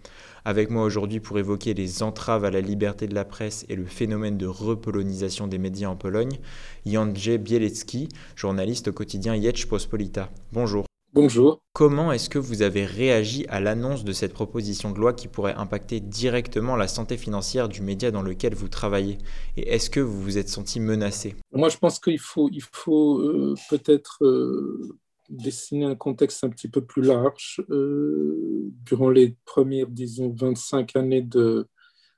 Avec 0.45 0.71
moi 0.71 0.85
aujourd'hui 0.85 1.19
pour 1.19 1.39
évoquer 1.39 1.75
les 1.75 2.05
entraves 2.05 2.45
à 2.45 2.51
la 2.51 2.61
liberté 2.61 3.09
de 3.09 3.15
la 3.15 3.25
presse 3.25 3.65
et 3.69 3.75
le 3.75 3.87
phénomène 3.87 4.39
de 4.39 4.47
repolonisation 4.47 5.49
des 5.49 5.59
médias 5.59 5.89
en 5.89 5.97
Pologne, 5.97 6.39
Jandrzej 6.87 7.39
Bielecki, 7.39 8.09
journaliste 8.37 8.89
au 8.89 8.93
quotidien 8.93 9.35
Pospolita. 9.69 10.31
Bonjour. 10.53 10.85
Bonjour. 11.15 11.61
Comment 11.75 12.11
est-ce 12.11 12.31
que 12.31 12.39
vous 12.39 12.63
avez 12.63 12.87
réagi 12.87 13.45
à 13.51 13.61
l'annonce 13.61 14.03
de 14.03 14.15
cette 14.15 14.33
proposition 14.33 14.93
de 14.93 14.99
loi 14.99 15.13
qui 15.13 15.29
pourrait 15.29 15.53
impacter 15.53 16.01
directement 16.01 16.75
la 16.75 16.89
santé 16.89 17.19
financière 17.19 17.69
du 17.69 17.83
média 17.83 18.11
dans 18.11 18.23
lequel 18.23 18.55
vous 18.55 18.69
travaillez? 18.69 19.19
Et 19.59 19.75
est-ce 19.75 19.91
que 19.91 20.01
vous 20.01 20.23
vous 20.23 20.39
êtes 20.39 20.49
senti 20.49 20.81
menacé? 20.81 21.37
Moi, 21.53 21.69
je 21.69 21.77
pense 21.77 21.99
qu'il 21.99 22.19
faut, 22.19 22.49
il 22.51 22.63
faut 22.63 23.21
euh, 23.21 23.55
peut-être 23.69 24.25
euh, 24.25 24.97
dessiner 25.29 25.85
un 25.85 25.97
contexte 25.97 26.45
un 26.45 26.49
petit 26.49 26.69
peu 26.69 26.81
plus 26.81 27.03
large. 27.03 27.63
Euh, 27.69 28.71
durant 28.87 29.11
les 29.11 29.37
premières, 29.45 29.89
disons, 29.89 30.35
25 30.35 30.97
années 30.97 31.21
de, 31.21 31.67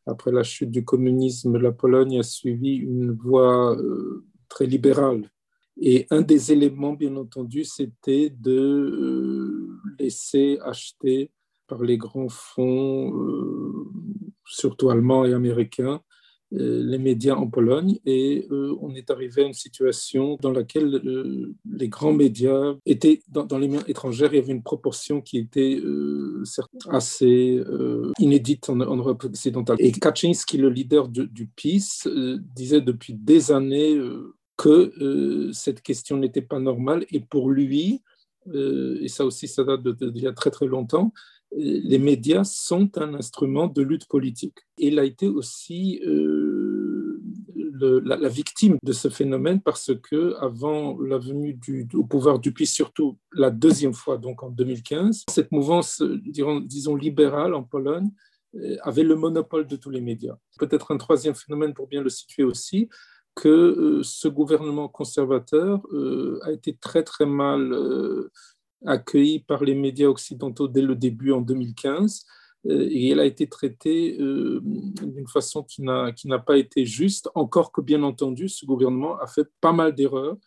après 0.07 0.31
la 0.31 0.45
chute 0.45 0.71
du 0.71 0.85
communisme, 0.85 1.59
la 1.59 1.73
Pologne 1.73 2.21
a 2.21 2.23
suivi 2.23 2.77
une 2.77 3.11
voie 3.11 3.77
très 4.49 4.67
libérale 4.67 5.29
et 5.81 6.07
un 6.11 6.23
des 6.23 6.53
éléments, 6.53 6.93
bien 6.93 7.17
entendu, 7.17 7.65
c'était 7.65 8.31
de 8.31 8.53
euh, 8.53 9.69
laisser 9.99 10.59
acheter 10.65 11.31
par 11.67 11.83
les 11.83 11.97
grands 11.97 12.29
fonds, 12.29 13.13
euh, 13.17 13.91
surtout 14.47 14.91
allemands 14.91 15.25
et 15.25 15.33
américains, 15.33 16.01
euh, 16.53 16.81
les 16.85 16.99
médias 16.99 17.35
en 17.35 17.49
Pologne. 17.49 17.99
Et 18.07 18.47
on 18.51 18.95
est 18.95 19.11
arrivé 19.11 19.43
à 19.43 19.47
une 19.47 19.55
situation 19.55 20.39
dans 20.41 20.53
laquelle 20.53 21.03
les 21.69 21.89
grands 21.89 22.13
médias 22.13 22.75
étaient 22.87 23.23
dans, 23.29 23.59
les 23.59 23.67
mains 23.67 23.83
étrangères. 23.89 24.33
Il 24.33 24.37
y 24.37 24.43
avait 24.43 24.53
une 24.53 24.63
proportion 24.63 25.21
qui 25.23 25.39
était 25.39 25.83
assez 26.91 27.61
inédite 28.21 28.69
en, 28.69 28.77
Europe 28.77 29.25
occidentale. 29.25 29.79
Et 29.81 29.91
Kaczynski, 29.91 30.59
le 30.59 30.69
leader 30.69 31.09
du 31.09 31.47
PiS, 31.47 32.07
disait 32.55 32.83
depuis 32.83 33.15
des 33.15 33.51
années 33.51 33.99
que 34.57 34.93
euh, 35.03 35.53
cette 35.53 35.83
question 35.83 36.17
n'était 36.17 36.43
pas 36.43 36.61
normale 36.61 37.07
et 37.11 37.21
pour 37.21 37.51
lui, 37.51 38.03
euh, 38.49 38.99
et 39.01 39.09
ça 39.09 39.25
aussi 39.25 39.49
ça 39.49 39.65
date 39.65 39.83
d'il 39.83 40.23
y 40.23 40.27
a 40.27 40.33
très 40.33 40.51
très 40.51 40.67
longtemps, 40.67 41.13
euh, 41.55 41.81
les 41.83 41.99
médias 41.99 42.45
sont 42.45 42.91
un 42.99 43.15
instrument 43.15 43.67
de 43.67 43.83
lutte 43.83 44.07
politique. 44.07 44.59
Il 44.79 44.99
a 44.99 45.05
été 45.05 45.27
aussi 45.27 46.01
la, 47.77 48.29
victime 48.29 48.79
de 48.83 48.93
ce 48.93 49.09
phénomène 49.09 49.61
parce 49.61 49.93
que 50.03 50.35
avant 50.41 50.99
la 51.01 51.19
venue 51.19 51.59
au 51.95 52.05
pouvoir 52.05 52.39
du 52.39 52.53
PIS, 52.53 52.67
surtout 52.67 53.19
la 53.33 53.51
deuxième 53.51 53.95
fois, 53.95 54.19
donc 54.19 54.43
en 54.43 54.51
2015, 54.51 55.25
cette 55.31 55.53
mouvance, 55.53 56.03
disons 56.03 56.97
libérale 56.97 57.55
en 57.55 57.63
Pologne, 57.63 58.11
avait 58.83 59.03
le 59.03 59.17
monopole 59.17 59.67
de 59.67 59.75
tous 59.77 59.91
les 59.91 60.01
médias. 60.01 60.37
Peut-être 60.59 60.93
un 60.93 60.97
troisième 60.97 61.35
phénomène 61.35 61.75
pour 61.75 61.89
bien 61.89 62.03
le 62.03 62.09
situer 62.09 62.45
aussi, 62.45 62.89
que 63.35 63.49
euh, 63.49 64.03
ce 64.03 64.29
gouvernement 64.29 64.89
conservateur 64.89 65.83
euh, 65.93 66.39
a 66.43 66.53
été 66.53 66.77
très 66.77 67.03
très 67.03 67.27
mal 67.27 67.73
euh, 67.73 68.31
accueilli 68.87 69.41
par 69.41 69.65
les 69.65 69.75
médias 69.75 70.09
occidentaux 70.09 70.69
dès 70.69 70.83
le 70.83 70.95
début 70.95 71.33
en 71.33 71.41
2015 71.41 72.25
et 72.67 73.11
il 73.11 73.21
a 73.21 73.27
été 73.27 73.47
traité 73.47 74.17
d'une 74.17 75.29
façon 75.31 75.65
qui 75.65 75.83
n'a 75.83 76.39
pas 76.39 76.57
été 76.57 76.87
juste, 76.87 77.29
encore 77.35 77.73
que 77.73 77.83
bien 77.83 78.03
entendu, 78.03 78.49
ce 78.49 78.65
gouvernement 78.65 79.19
a 79.19 79.27
fait 79.27 79.47
pas 79.61 79.75
mal 79.75 79.95
d'erreurs, 79.95 80.39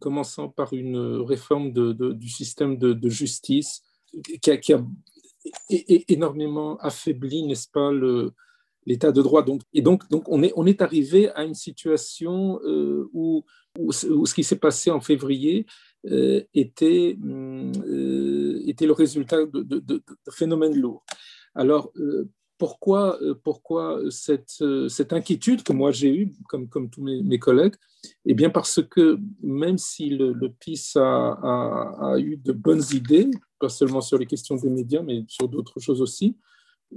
commençant 0.00 0.48
par 0.48 0.72
une 0.72 0.96
réforme 1.20 1.74
du 1.74 2.28
système 2.30 2.78
de, 2.78 3.08
justice 3.10 3.82
qui 4.40 4.50
a, 4.50 4.56
qui 4.56 4.72
a, 4.72 4.82
énormément 6.08 6.78
affaibli, 6.78 7.42
n'est-ce 7.42 7.68
pas, 7.70 7.92
le, 7.92 8.32
l'état 8.88 9.12
de 9.12 9.22
droit. 9.22 9.42
Donc, 9.42 9.60
et 9.74 9.82
donc, 9.82 10.08
donc 10.08 10.24
on, 10.28 10.42
est, 10.42 10.52
on 10.56 10.66
est 10.66 10.80
arrivé 10.80 11.28
à 11.30 11.44
une 11.44 11.54
situation 11.54 12.58
euh, 12.64 13.08
où, 13.12 13.44
où, 13.78 13.92
ce 13.92 14.34
qui 14.34 14.42
s'est 14.42 14.56
passé 14.56 14.90
en 14.90 15.00
février 15.00 15.66
euh, 16.06 16.42
était, 16.54 17.16
euh, 17.22 18.62
était 18.66 18.86
le 18.86 18.92
résultat 18.92 19.44
de, 19.44 19.62
de, 19.62 20.02
phénomènes 20.30 20.74
lourds. 20.74 21.04
Alors, 21.54 21.92
pourquoi, 22.56 23.18
pourquoi 23.44 24.00
cette, 24.10 24.64
cette, 24.88 25.12
inquiétude 25.12 25.62
que 25.62 25.72
moi 25.72 25.90
j'ai 25.90 26.12
eue, 26.14 26.32
comme, 26.48 26.68
comme 26.68 26.88
tous 26.88 27.02
mes, 27.02 27.38
collègues? 27.38 27.74
Eh 28.24 28.34
bien, 28.34 28.50
parce 28.50 28.80
que 28.82 29.18
même 29.42 29.78
si 29.78 30.10
le, 30.10 30.48
PIS 30.60 30.92
a, 30.96 32.12
a, 32.12 32.18
eu 32.18 32.36
de 32.36 32.52
bonnes 32.52 32.84
idées, 32.92 33.28
pas 33.60 33.68
seulement 33.68 34.00
sur 34.00 34.18
les 34.18 34.26
questions 34.26 34.56
des 34.56 34.70
médias, 34.70 35.02
mais 35.02 35.24
sur 35.28 35.48
d'autres 35.48 35.80
choses 35.80 36.00
aussi, 36.00 36.36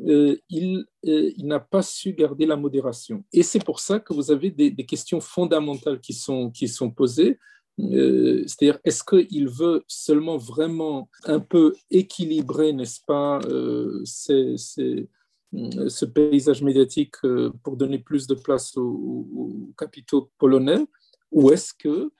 euh, 0.07 0.37
il, 0.49 0.85
euh, 1.05 1.31
il 1.35 1.47
n'a 1.47 1.59
pas 1.59 1.81
su 1.81 2.13
garder 2.13 2.45
la 2.45 2.55
modération. 2.55 3.23
Et 3.33 3.43
c'est 3.43 3.63
pour 3.63 3.79
ça 3.79 3.99
que 3.99 4.13
vous 4.13 4.31
avez 4.31 4.49
des, 4.49 4.73
questions 4.85 5.19
fondamentales 5.19 5.99
qui 5.99 6.13
sont, 6.13 6.49
qui 6.49 6.67
sont 6.67 6.89
posées. 6.89 7.37
Euh, 7.79 8.43
c'est-à-dire, 8.47 8.79
est-ce 8.83 9.03
qu'il 9.03 9.49
veut 9.49 9.83
seulement 9.87 10.37
vraiment 10.37 11.09
un 11.25 11.39
peu 11.39 11.73
équilibrer, 11.89 12.73
n'est-ce 12.73 13.01
pas, 13.05 13.41
ce 14.05 16.05
paysage 16.05 16.63
médiatique 16.63 17.15
pour 17.63 17.75
donner 17.75 17.99
plus 17.99 18.27
de 18.27 18.35
place 18.35 18.77
aux 18.77 19.73
capitaux 19.77 20.31
polonais? 20.37 20.85
Ou 21.31 21.51
est-ce 21.51 21.73
que 21.73 22.11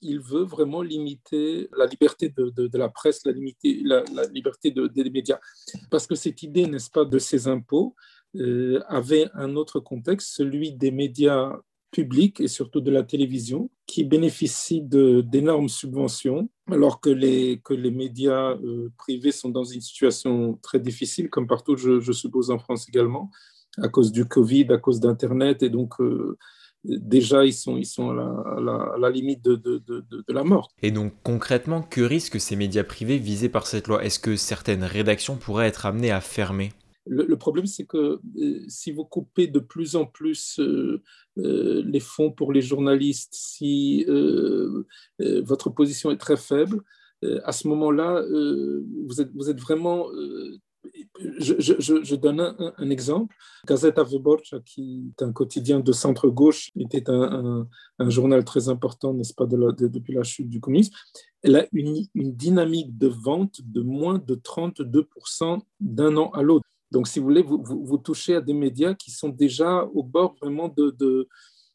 il 0.00 0.20
veut 0.20 0.44
vraiment 0.44 0.82
limiter 0.82 1.68
la 1.76 1.86
liberté 1.86 2.32
de, 2.36 2.78
la 2.78 2.88
presse, 2.88 3.22
la, 3.24 3.32
liberté 4.32 4.70
des 4.70 5.10
médias. 5.10 5.38
Parce 5.90 6.06
que 6.06 6.14
cette 6.14 6.42
idée, 6.42 6.66
n'est-ce 6.66 6.90
pas, 6.90 7.04
de 7.04 7.18
ces 7.18 7.48
impôts 7.48 7.94
euh, 8.36 8.80
avait 8.88 9.28
un 9.34 9.56
autre 9.56 9.80
contexte, 9.80 10.34
celui 10.34 10.72
des 10.72 10.90
médias 10.90 11.58
publics 11.90 12.40
et 12.40 12.48
surtout 12.48 12.80
de 12.80 12.90
la 12.90 13.02
télévision, 13.02 13.70
qui 13.86 14.04
bénéficient 14.04 14.82
d'énormes 14.82 15.70
subventions, 15.70 16.50
alors 16.70 17.00
que 17.00 17.08
les, 17.08 17.60
que 17.64 17.72
les 17.72 17.90
médias 17.90 18.52
euh, 18.56 18.92
privés 18.98 19.32
sont 19.32 19.48
dans 19.48 19.64
une 19.64 19.80
situation 19.80 20.58
très 20.62 20.78
difficile, 20.78 21.30
comme 21.30 21.46
partout, 21.46 21.76
je, 21.76 22.12
suppose, 22.12 22.50
en 22.50 22.58
France 22.58 22.86
également, 22.88 23.30
à 23.78 23.88
cause 23.88 24.12
du 24.12 24.26
Covid, 24.26 24.66
à 24.70 24.78
cause 24.78 25.00
d'Internet, 25.00 25.62
et 25.62 25.70
donc... 25.70 26.00
Euh, 26.00 26.36
déjà 26.88 27.44
ils 27.44 27.52
sont, 27.52 27.76
ils 27.76 27.86
sont 27.86 28.10
à, 28.10 28.96
la, 28.98 29.10
limite 29.10 29.44
de, 29.44 29.56
de, 29.56 29.78
de, 29.86 30.24
la 30.28 30.44
mort. 30.44 30.70
Et 30.82 30.90
donc 30.90 31.12
concrètement, 31.22 31.82
que 31.82 32.00
risquent 32.00 32.40
ces 32.40 32.56
médias 32.56 32.84
privés 32.84 33.18
visés 33.18 33.48
par 33.48 33.66
cette 33.66 33.88
loi? 33.88 34.04
Est-ce 34.04 34.18
que 34.18 34.36
certaines 34.36 34.84
rédactions 34.84 35.36
pourraient 35.36 35.68
être 35.68 35.86
amenées 35.86 36.10
à 36.10 36.20
fermer? 36.20 36.72
Le, 37.10 37.36
problème, 37.36 37.66
c'est 37.66 37.86
que 37.86 38.20
euh, 38.38 38.64
si 38.68 38.92
vous 38.92 39.04
coupez 39.04 39.46
de 39.46 39.60
plus 39.60 39.96
en 39.96 40.04
plus 40.04 40.60
euh, 40.60 41.02
euh, 41.38 41.82
les 41.86 42.00
fonds 42.00 42.30
pour 42.30 42.52
les 42.52 42.60
journalistes, 42.60 43.34
si 43.34 44.04
votre 45.18 45.70
position 45.70 46.10
est 46.10 46.18
très 46.18 46.36
faible, 46.36 46.82
à 47.44 47.52
ce 47.52 47.66
moment-là, 47.68 48.22
vous 49.06 49.20
êtes, 49.20 49.30
vous 49.34 49.50
êtes 49.50 49.60
vraiment 49.60 50.06
je, 51.18 52.14
donne 52.14 52.40
un, 52.40 52.90
exemple. 52.90 53.34
Gazeta 53.66 54.04
Wyborcza, 54.04 54.60
qui 54.60 55.12
est 55.18 55.22
un 55.22 55.32
quotidien 55.32 55.80
de 55.80 55.92
centre-gauche, 55.92 56.70
était 56.78 57.08
un, 57.08 57.66
journal 58.08 58.44
très 58.44 58.68
important, 58.68 59.14
n'est-ce 59.14 59.34
pas, 59.34 59.46
depuis 59.46 60.14
la 60.14 60.22
chute 60.22 60.48
du 60.48 60.60
communisme. 60.60 60.94
Elle 61.42 61.56
a 61.56 61.66
une, 61.72 62.06
dynamique 62.14 62.96
de 62.96 63.08
vente 63.08 63.60
de 63.64 63.80
moins 63.80 64.18
de 64.18 64.34
32% 64.34 65.60
d'un 65.80 66.16
an 66.16 66.30
à 66.30 66.42
l'autre. 66.42 66.64
Donc, 66.90 67.06
si 67.08 67.18
vous 67.18 67.26
voulez, 67.26 67.42
vous, 67.42 67.98
touchez 67.98 68.36
à 68.36 68.40
des 68.40 68.54
médias 68.54 68.94
qui 68.94 69.10
sont 69.10 69.28
déjà 69.28 69.84
au 69.94 70.02
bord 70.02 70.36
vraiment 70.40 70.68
de, 70.68 71.28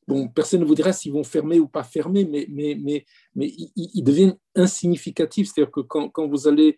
bon, 0.07 0.27
personne 0.27 0.61
ne 0.61 0.65
vous 0.65 0.75
dira 0.75 0.91
s'ils 0.91 1.13
vont 1.13 1.23
fermer 1.23 1.59
ou 1.59 1.67
pas 1.67 1.83
fermer, 1.83 2.25
mais, 2.25 2.47
mais, 2.49 2.75
mais, 2.81 3.05
mais 3.35 3.53
ils, 3.75 4.03
deviennent 4.03 4.37
insignificatifs. 4.55 5.51
C'est-à-dire 5.53 5.71
que 5.71 5.81
quand, 5.81 6.09
quand, 6.09 6.27
vous 6.27 6.47
allez 6.47 6.77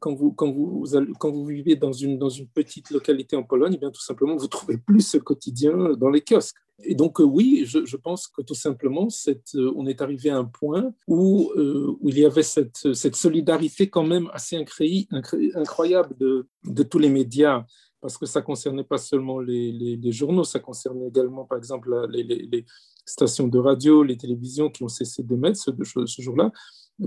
quand 0.00 0.14
vous, 0.14 0.32
quand, 0.32 0.50
vous, 0.50 0.84
quand 1.18 1.32
vous 1.32 1.46
vivez 1.46 1.76
dans 1.76 1.92
une, 1.92 2.18
dans 2.18 2.28
une 2.28 2.46
petite 2.46 2.90
localité 2.90 3.36
en 3.36 3.42
Pologne, 3.42 3.72
eh 3.74 3.78
bien, 3.78 3.90
tout 3.90 4.02
simplement, 4.02 4.36
vous 4.36 4.48
trouvez 4.48 4.76
plus 4.76 5.00
ce 5.00 5.18
quotidien 5.18 5.94
dans 5.96 6.10
les 6.10 6.20
kiosques. 6.20 6.56
Et 6.82 6.94
donc, 6.94 7.20
euh, 7.20 7.24
oui, 7.24 7.64
je, 7.64 7.96
pense 7.96 8.28
que 8.28 8.42
tout 8.42 8.54
simplement, 8.54 9.08
euh, 9.28 9.72
on 9.76 9.86
est 9.86 10.02
arrivé 10.02 10.28
à 10.28 10.36
un 10.36 10.44
point 10.44 10.92
où, 11.08 11.50
où 11.56 12.08
il 12.08 12.18
y 12.18 12.26
avait 12.26 12.42
cette, 12.42 12.92
cette, 12.92 13.16
solidarité 13.16 13.88
quand 13.88 14.04
même 14.04 14.28
assez 14.34 14.56
incroyable 14.56 16.14
de, 16.18 16.46
de, 16.64 16.82
tous 16.82 16.98
les 16.98 17.08
médias, 17.08 17.64
parce 18.02 18.18
que 18.18 18.26
ça 18.26 18.42
concernait 18.42 18.84
pas 18.84 18.98
seulement 18.98 19.40
les, 19.40 20.12
journaux, 20.12 20.44
ça 20.44 20.60
concernait 20.60 21.08
également, 21.08 21.44
par 21.44 21.56
exemple, 21.56 22.06
les, 22.10 22.66
stations 23.06 23.48
de 23.48 23.58
radio, 23.58 24.02
les 24.02 24.16
télévisions 24.16 24.68
qui 24.68 24.82
ont 24.82 24.88
cessé 24.88 25.22
d'émettre 25.22 25.58
ce, 25.58 25.70
ce 26.06 26.22
jour-là 26.22 26.50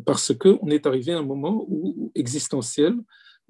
parce 0.06 0.34
qu'on 0.34 0.68
est 0.70 0.86
arrivé 0.86 1.14
à 1.14 1.20
un 1.20 1.24
moment 1.24 1.68
existentiel 2.16 2.96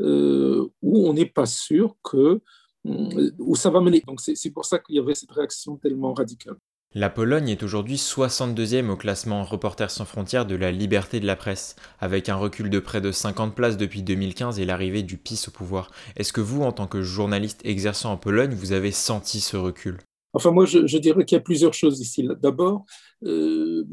euh, 0.02 0.68
où 0.82 1.08
on 1.08 1.14
n'est 1.14 1.26
pas 1.26 1.46
sûr 1.46 1.96
que, 2.04 2.42
euh, 2.86 3.32
où 3.40 3.56
ça 3.56 3.70
va 3.70 3.82
mener. 3.82 4.02
Donc 4.08 4.22
c'est 4.22 4.52
pour 4.52 4.66
ça 4.66 4.80
qu'il 4.80 4.96
y 4.96 5.00
avait 5.00 5.16
cette 5.16 5.32
réaction 5.32 5.78
tellement 5.78 6.14
radicale. 6.14 6.56
La 6.96 7.12
Pologne 7.12 7.50
est 7.50 7.62
aujourd'hui 7.62 7.98
62e 7.98 8.90
au 8.90 8.96
classement 8.96 9.44
Reporters 9.44 9.92
sans 9.92 10.06
frontières 10.06 10.48
de 10.48 10.56
la 10.56 10.72
liberté 10.72 11.20
de 11.20 11.28
la 11.28 11.36
presse, 11.36 11.76
avec 12.00 12.30
un 12.30 12.36
recul 12.36 12.72
de 12.72 12.80
près 12.80 13.00
de 13.00 13.12
50 13.12 13.54
places 13.54 13.78
depuis 13.78 14.02
2015 14.02 14.60
et 14.60 14.66
l'arrivée 14.66 15.04
du 15.04 15.18
PiS 15.18 15.50
au 15.50 15.52
pouvoir. 15.52 15.92
Est-ce 16.16 16.34
que 16.34 16.42
vous, 16.42 16.64
en 16.64 16.72
tant 16.72 16.88
que 16.88 17.04
journaliste 17.04 17.62
exerçant 17.64 18.14
en 18.14 18.18
Pologne, 18.18 18.56
vous 18.56 18.72
avez 18.72 18.92
senti 18.92 19.40
ce 19.40 19.56
recul? 19.56 20.00
Enfin, 20.34 20.52
moi, 20.52 20.66
je, 20.66 20.98
dirais 20.98 21.26
qu'il 21.26 21.36
y 21.36 21.40
a 21.40 21.44
plusieurs 21.44 21.74
choses 21.74 22.00
ici. 22.00 22.28
D'abord, 22.40 22.86
euh, 23.24 23.84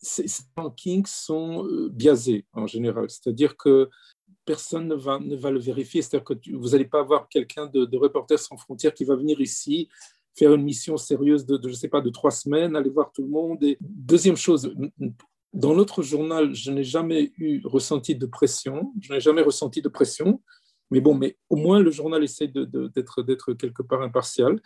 ces 0.00 0.26
rankings 0.56 1.06
sont 1.06 1.66
euh, 1.66 1.88
biaisés 1.88 2.46
en 2.52 2.66
général, 2.66 3.08
c'est-à-dire 3.08 3.56
que 3.56 3.88
personne 4.44 4.88
ne 4.88 4.96
va, 4.96 5.18
le 5.18 5.60
vérifier, 5.60 6.02
c'est-à-dire 6.02 6.24
que 6.24 6.34
vous 6.56 6.70
n'allez 6.70 6.86
pas 6.86 6.98
avoir 6.98 7.28
quelqu'un 7.28 7.66
de, 7.66 7.84
de 7.84 7.96
Reporters 7.96 8.40
sans 8.40 8.56
frontières 8.56 8.92
qui 8.92 9.04
va 9.04 9.14
venir 9.14 9.40
ici 9.40 9.88
faire 10.34 10.54
une 10.54 10.62
mission 10.62 10.96
sérieuse 10.96 11.46
de, 11.46 11.60
je 11.62 11.68
ne 11.68 11.74
sais 11.74 11.88
pas, 11.88 12.00
de 12.00 12.10
trois 12.10 12.30
semaines, 12.30 12.76
aller 12.76 12.90
voir 12.90 13.12
tout 13.12 13.22
le 13.22 13.28
monde. 13.28 13.58
Deuxième 13.80 14.36
chose, 14.36 14.74
dans 15.52 15.74
notre 15.74 16.02
journal, 16.02 16.54
je 16.54 16.70
n'ai 16.70 16.84
jamais 16.84 17.32
eu 17.36 17.60
ressenti 17.64 18.14
de 18.14 18.26
pression, 18.26 18.92
je 19.00 19.12
n'ai 19.12 19.20
jamais 19.20 19.42
ressenti 19.42 19.82
de 19.82 19.88
pression, 19.88 20.40
mais 20.90 21.00
bon, 21.00 21.14
mais 21.14 21.36
au 21.50 21.56
moins 21.56 21.80
le 21.80 21.90
journal 21.90 22.22
essaie 22.24 22.48
d'être 22.48 23.52
quelque 23.54 23.82
part 23.82 24.02
impartial. 24.02 24.60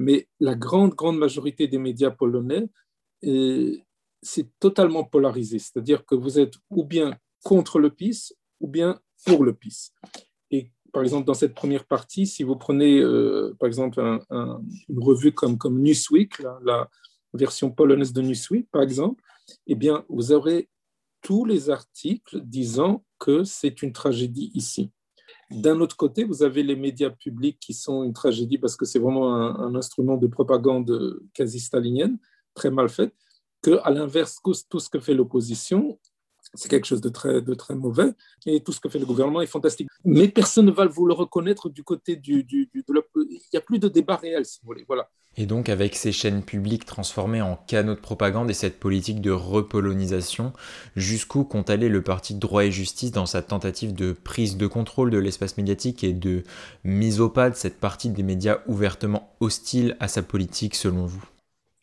Mais 0.00 0.28
la 0.40 0.54
grande, 0.54 0.94
grande 0.94 1.18
majorité 1.18 1.68
des 1.68 1.78
médias 1.78 2.10
polonais, 2.10 2.68
euh, 3.24 3.76
c'est 4.22 4.48
totalement 4.58 5.04
polarisé, 5.04 5.58
c'est-à-dire 5.58 6.04
que 6.04 6.14
vous 6.14 6.38
êtes 6.38 6.54
ou 6.70 6.84
bien 6.84 7.16
contre 7.42 7.78
le 7.78 7.90
PIS 7.90 8.32
ou 8.60 8.68
bien 8.68 9.00
pour 9.24 9.44
le 9.44 9.54
PIS 9.54 9.92
par 10.92 11.02
exemple, 11.02 11.26
dans 11.26 11.34
cette 11.34 11.54
première 11.54 11.84
partie, 11.84 12.26
si 12.26 12.42
vous 12.42 12.56
prenez, 12.56 12.98
euh, 12.98 13.54
par 13.58 13.66
exemple, 13.66 14.00
une 14.30 15.02
revue 15.02 15.32
comme, 15.32 15.58
comme 15.58 15.80
Newsweek, 15.80 16.38
la, 16.62 16.88
version 17.32 17.70
polonaise 17.70 18.12
de 18.12 18.22
Newsweek, 18.22 18.68
par 18.72 18.82
exemple, 18.82 19.22
eh 19.68 19.76
bien, 19.76 20.04
vous 20.08 20.32
aurez 20.32 20.68
tous 21.22 21.44
les 21.44 21.70
articles 21.70 22.40
disant 22.40 23.04
que 23.20 23.44
c'est 23.44 23.82
une 23.82 23.92
tragédie 23.92 24.50
ici. 24.54 24.90
D'un 25.50 25.80
autre 25.80 25.96
côté, 25.96 26.24
vous 26.24 26.42
avez 26.42 26.62
les 26.62 26.76
médias 26.76 27.10
publics 27.10 27.58
qui 27.60 27.74
sont 27.74 28.04
une 28.04 28.12
tragédie 28.12 28.58
parce 28.58 28.76
que 28.76 28.84
c'est 28.84 29.00
vraiment 29.00 29.34
un, 29.34 29.74
instrument 29.74 30.16
de 30.16 30.28
propagande 30.28 31.20
quasi 31.34 31.58
stalinienne, 31.58 32.18
très 32.54 32.70
mal 32.70 32.88
fait, 32.88 33.12
que, 33.62 33.80
à 33.82 33.90
l'inverse, 33.90 34.38
tout 34.42 34.80
ce 34.80 34.88
que 34.88 35.00
fait 35.00 35.14
l'opposition, 35.14 35.98
c'est 36.54 36.68
quelque 36.68 36.86
chose 36.86 37.00
de 37.00 37.08
très, 37.08 37.40
de 37.40 37.54
très 37.54 37.74
mauvais. 37.74 38.12
Et 38.46 38.60
tout 38.60 38.72
ce 38.72 38.80
que 38.80 38.88
fait 38.88 38.98
le 38.98 39.06
gouvernement 39.06 39.40
est 39.40 39.46
fantastique. 39.46 39.88
Mais 40.04 40.28
personne 40.28 40.66
ne 40.66 40.72
va 40.72 40.86
vous 40.86 41.06
le 41.06 41.14
reconnaître 41.14 41.68
du 41.68 41.82
côté 41.82 42.16
du... 42.16 42.44
du, 42.44 42.70
de 42.74 42.82
Il 43.16 43.40
n'y 43.52 43.58
a 43.58 43.60
plus 43.60 43.78
de 43.78 43.88
débat 43.88 44.16
réel, 44.16 44.44
si 44.44 44.60
vous 44.62 44.66
voulez. 44.66 44.84
Voilà. 44.86 45.08
Et 45.36 45.46
donc 45.46 45.68
avec 45.68 45.94
ces 45.94 46.10
chaînes 46.10 46.42
publiques 46.42 46.84
transformées 46.84 47.40
en 47.40 47.56
canaux 47.56 47.94
de 47.94 48.00
propagande 48.00 48.50
et 48.50 48.54
cette 48.54 48.80
politique 48.80 49.20
de 49.20 49.30
repolonisation, 49.30 50.52
jusqu'où 50.96 51.44
compte 51.44 51.70
aller 51.70 51.88
le 51.88 52.02
parti 52.02 52.34
droit 52.34 52.64
et 52.64 52.72
justice 52.72 53.12
dans 53.12 53.26
sa 53.26 53.40
tentative 53.40 53.94
de 53.94 54.12
prise 54.12 54.56
de 54.56 54.66
contrôle 54.66 55.10
de 55.10 55.18
l'espace 55.18 55.56
médiatique 55.56 56.02
et 56.02 56.12
de 56.12 56.42
mise 56.82 57.20
au 57.20 57.28
pas 57.28 57.48
de 57.48 57.54
cette 57.54 57.78
partie 57.78 58.10
des 58.10 58.24
médias 58.24 58.58
ouvertement 58.66 59.32
hostiles 59.38 59.96
à 60.00 60.08
sa 60.08 60.22
politique 60.22 60.74
selon 60.74 61.06
vous? 61.06 61.24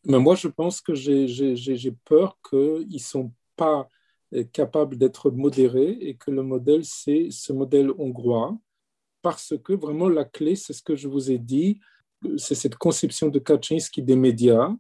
Mais 0.05 0.19
Moi 0.19 0.36
je 0.36 0.50
pense 0.50 0.81
que 0.81 0.93
j'ai 0.93 1.95
peur 2.03 2.38
qu'ils 2.50 2.88
ne 2.91 3.00
sont 3.00 3.31
pas 3.55 3.88
capable 4.51 4.98
d'être 4.98 5.31
modéré 5.31 5.98
et 6.01 6.15
que 6.15 6.31
le 6.31 6.43
modèle, 6.43 6.84
c'est 6.84 7.29
ce 7.31 7.53
modèle 7.53 7.91
hongrois, 7.98 8.57
parce 9.22 9.53
que 9.63 9.74
vraiment 9.74 10.10
la 10.10 10.25
clé, 10.25 10.55
c'est 10.55 10.74
ce 10.74 10.81
que 10.81 10.96
je 10.96 11.07
vous 11.07 11.31
ai 11.31 11.38
dit, 11.38 11.79
c'est 12.38 12.55
cette 12.55 12.75
conception 12.75 13.29
de 13.29 13.39
Kaczynski 13.39 14.01
des 14.01 14.15
médias, 14.15 14.74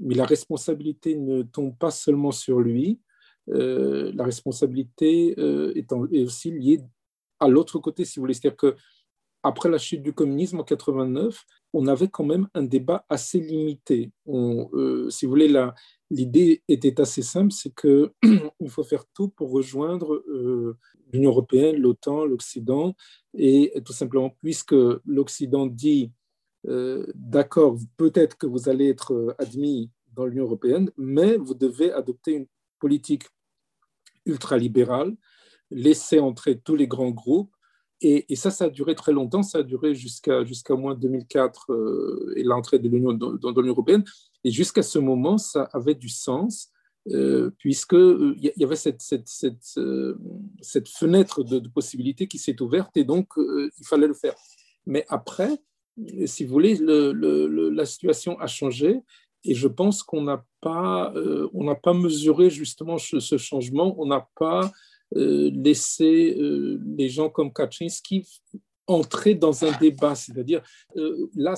mais 0.00 0.14
la 0.14 0.24
responsabilité 0.24 1.16
ne 1.16 1.42
tombe 1.42 1.76
pas 1.76 1.90
seulement 1.90 2.32
sur 2.32 2.60
lui, 2.60 3.00
euh, 3.48 4.10
la 4.14 4.24
responsabilité 4.24 5.34
euh, 5.38 5.72
est, 5.74 5.92
aussi 5.92 6.50
liée 6.50 6.80
à 7.38 7.48
l'autre 7.48 7.78
côté, 7.78 8.04
si 8.04 8.18
vous 8.18 8.24
voulez. 8.24 8.34
C'est-à-dire 8.34 8.56
que 8.56 8.76
après 9.42 9.68
la 9.68 9.78
chute 9.78 10.02
du 10.02 10.12
communisme 10.12 10.58
en 10.58 10.64
89, 10.64 11.44
on 11.72 11.86
avait 11.86 12.08
quand 12.08 12.24
même 12.24 12.48
un 12.54 12.62
débat 12.62 13.04
assez 13.08 13.38
limité. 13.38 14.10
Euh, 14.28 15.08
si 15.10 15.26
vous 15.26 15.30
voulez, 15.30 15.48
l'idée 16.10 16.62
était 16.68 17.00
assez 17.00 17.22
simple, 17.22 17.52
c'est 17.52 17.74
qu'il 17.74 18.10
faut 18.68 18.84
faire 18.84 19.04
tout 19.14 19.28
pour 19.28 19.50
rejoindre 19.50 20.14
euh, 20.28 20.76
l'Union 21.12 21.30
européenne, 21.30 21.76
l'OTAN, 21.76 22.24
l'Occident, 22.24 22.94
et 23.34 23.72
tout 23.84 23.92
simplement, 23.92 24.36
puisque 24.42 24.74
l'Occident 25.04 25.66
dit, 25.66 26.12
euh, 26.66 27.06
d'accord, 27.14 27.76
peut-être 27.96 28.36
que 28.36 28.46
vous 28.46 28.68
allez 28.68 28.88
être 28.88 29.34
admis 29.38 29.90
dans 30.14 30.26
l'Union 30.26 30.44
européenne, 30.44 30.90
mais 30.96 31.36
vous 31.36 31.54
devez 31.54 31.92
adopter 31.92 32.32
une 32.32 32.46
politique 32.80 33.24
ultralibérale, 34.24 35.16
laisser 35.70 36.18
entrer 36.18 36.58
tous 36.58 36.76
les 36.76 36.88
grands 36.88 37.10
groupes, 37.10 37.56
et, 38.02 38.36
ça, 38.36 38.50
ça 38.50 38.66
a 38.66 38.68
duré 38.68 38.94
très 38.94 39.12
longtemps, 39.12 39.42
ça 39.42 39.58
a 39.58 39.62
duré 39.62 39.94
jusqu'à 39.94 40.44
jusqu'à 40.44 40.74
moins 40.74 40.94
2004 40.94 41.72
euh, 41.72 42.34
et 42.36 42.42
l'entrée 42.42 42.78
de 42.78 42.88
l'Union 42.88 43.14
dans, 43.14 43.32
l'Union 43.32 43.72
européenne. 43.72 44.04
Et 44.46 44.52
jusqu'à 44.52 44.82
ce 44.82 45.00
moment, 45.00 45.38
ça 45.38 45.68
avait 45.72 45.96
du 45.96 46.08
sens, 46.08 46.70
euh, 47.08 47.50
puisqu'il 47.58 47.98
euh, 47.98 48.34
y 48.38 48.62
avait 48.62 48.76
cette, 48.76 49.02
cette 49.02 50.88
fenêtre 50.88 51.42
de, 51.42 51.68
possibilité 51.68 52.28
qui 52.28 52.38
s'est 52.38 52.62
ouverte, 52.62 52.96
et 52.96 53.02
donc 53.02 53.26
il 53.36 53.86
fallait 53.86 54.06
le 54.06 54.14
faire. 54.14 54.36
Mais 54.86 55.04
après, 55.08 55.50
si 56.26 56.44
vous 56.44 56.52
voulez, 56.52 56.76
le, 56.76 57.10
le, 57.12 57.70
la 57.70 57.86
situation 57.86 58.38
a 58.38 58.46
changé, 58.46 59.00
et 59.42 59.54
je 59.54 59.66
pense 59.66 60.04
qu'on 60.04 60.22
n'a 60.22 60.44
pas, 60.60 61.12
mesuré 61.92 62.48
justement 62.48 62.98
ce, 62.98 63.18
ce 63.18 63.38
changement, 63.38 63.96
on 63.98 64.06
n'a 64.06 64.28
pas 64.36 64.70
euh, 65.14 65.50
laisser 65.54 66.36
euh, 66.36 66.80
les 66.84 67.08
gens 67.08 67.30
comme 67.30 67.52
Kaczynski 67.52 68.26
entrer 68.86 69.34
dans 69.34 69.64
un 69.64 69.76
débat, 69.78 70.14
c'est-à-dire 70.14 70.62
euh, 70.96 71.28
là, 71.34 71.54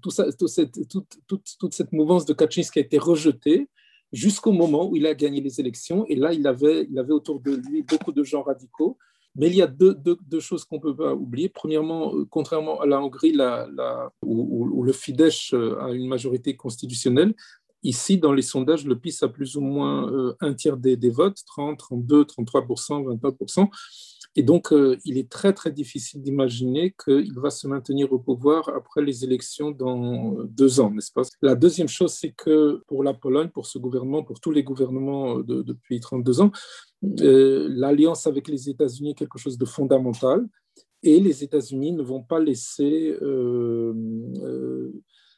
tout 0.00 0.10
ça, 0.10 0.26
cette, 0.46 0.88
toute, 0.88 1.18
toute, 1.58 1.74
cette 1.74 1.92
mouvance 1.92 2.24
de 2.24 2.32
Kaczynski 2.32 2.78
a 2.78 2.82
été 2.82 2.98
rejetée 2.98 3.68
jusqu'au 4.12 4.52
moment 4.52 4.88
où 4.88 4.96
il 4.96 5.06
a 5.06 5.14
gagné 5.14 5.40
les 5.40 5.60
élections, 5.60 6.04
et 6.06 6.16
là, 6.16 6.32
il 6.32 6.46
avait, 6.46 6.86
il 6.90 6.98
avait 6.98 7.12
autour 7.12 7.40
de 7.40 7.52
lui 7.68 7.82
beaucoup 7.82 8.12
de 8.12 8.22
gens 8.22 8.42
radicaux. 8.42 8.98
Mais 9.34 9.46
il 9.46 9.56
y 9.56 9.62
a 9.62 9.66
deux, 9.66 9.94
deux, 9.94 10.40
choses 10.40 10.66
qu'on 10.66 10.76
ne 10.76 10.82
peut 10.82 10.94
pas 10.94 11.14
oublier. 11.14 11.48
Premièrement, 11.48 12.12
contrairement 12.28 12.82
à 12.82 12.86
la 12.86 13.00
Hongrie, 13.00 13.32
la, 13.32 13.66
la, 13.74 14.12
où, 14.20 14.68
où, 14.76 14.82
le 14.82 14.92
Fidesz 14.92 15.54
a 15.54 15.90
une 15.90 16.06
majorité 16.06 16.54
constitutionnelle, 16.54 17.34
Ici, 17.84 18.16
dans 18.16 18.32
les 18.32 18.42
sondages, 18.42 18.86
le 18.86 18.96
PIS 18.96 19.18
a 19.22 19.28
plus 19.28 19.56
ou 19.56 19.60
moins 19.60 20.08
euh, 20.12 20.34
un 20.40 20.54
tiers 20.54 20.76
des, 20.76 20.96
votes, 21.10 21.38
30, 21.46 21.78
32, 21.78 22.24
33 22.24 22.64
23 22.64 23.70
Et 24.36 24.44
donc, 24.44 24.72
euh, 24.72 24.96
il 25.04 25.18
est 25.18 25.28
très, 25.28 25.52
très 25.52 25.72
difficile 25.72 26.22
d'imaginer 26.22 26.94
qu'il 27.04 27.34
va 27.40 27.50
se 27.50 27.66
maintenir 27.66 28.12
au 28.12 28.20
pouvoir 28.20 28.68
après 28.68 29.02
les 29.02 29.24
élections 29.24 29.72
dans 29.72 30.36
deux 30.44 30.78
ans, 30.78 30.92
n'est-ce 30.92 31.10
pas? 31.12 31.22
La 31.42 31.56
deuxième 31.56 31.88
chose, 31.88 32.12
c'est 32.12 32.30
que 32.30 32.82
pour 32.86 33.02
la 33.02 33.14
Pologne, 33.14 33.48
pour 33.48 33.66
ce 33.66 33.78
gouvernement, 33.78 34.22
pour 34.22 34.38
tous 34.38 34.52
les 34.52 34.62
gouvernements 34.62 35.40
depuis 35.40 35.98
32 35.98 36.40
ans, 36.40 36.52
euh, 37.20 37.66
l'alliance 37.68 38.28
avec 38.28 38.46
les 38.46 38.70
États-Unis 38.70 39.10
est 39.10 39.18
quelque 39.18 39.38
chose 39.38 39.58
de 39.58 39.64
fondamental. 39.64 40.46
Et 41.02 41.18
les 41.18 41.42
États-Unis 41.42 41.90
ne 41.90 42.02
vont 42.02 42.22
pas 42.22 42.38
laisser 42.38 43.16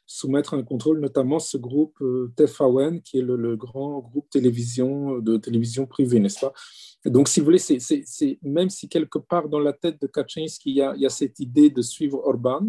soumettre 0.05 0.53
un 0.53 0.63
contrôle, 0.63 0.99
notamment 0.99 1.39
ce 1.39 1.57
groupe 1.57 1.95
euh, 2.01 2.31
TFAWN, 2.35 3.01
qui 3.01 3.19
est 3.19 3.21
le, 3.21 3.55
grand 3.55 3.99
groupe 3.99 4.29
télévision, 4.29 5.19
de 5.19 5.37
télévision 5.37 5.85
privée, 5.85 6.19
n'est-ce 6.19 6.39
pas? 6.39 6.53
Donc, 7.05 7.27
si 7.27 7.39
vous 7.39 7.45
voulez, 7.45 7.59
c'est, 7.59 8.39
même 8.41 8.69
si 8.69 8.89
quelque 8.89 9.19
part 9.19 9.47
dans 9.49 9.59
la 9.59 9.73
tête 9.73 10.01
de 10.01 10.07
Kaczynski, 10.07 10.71
il 10.71 10.77
y 10.77 10.81
a, 10.81 10.93
il 10.95 11.01
y 11.01 11.05
a 11.05 11.09
cette 11.09 11.39
idée 11.39 11.69
de 11.69 11.81
suivre 11.81 12.19
Orban, 12.25 12.67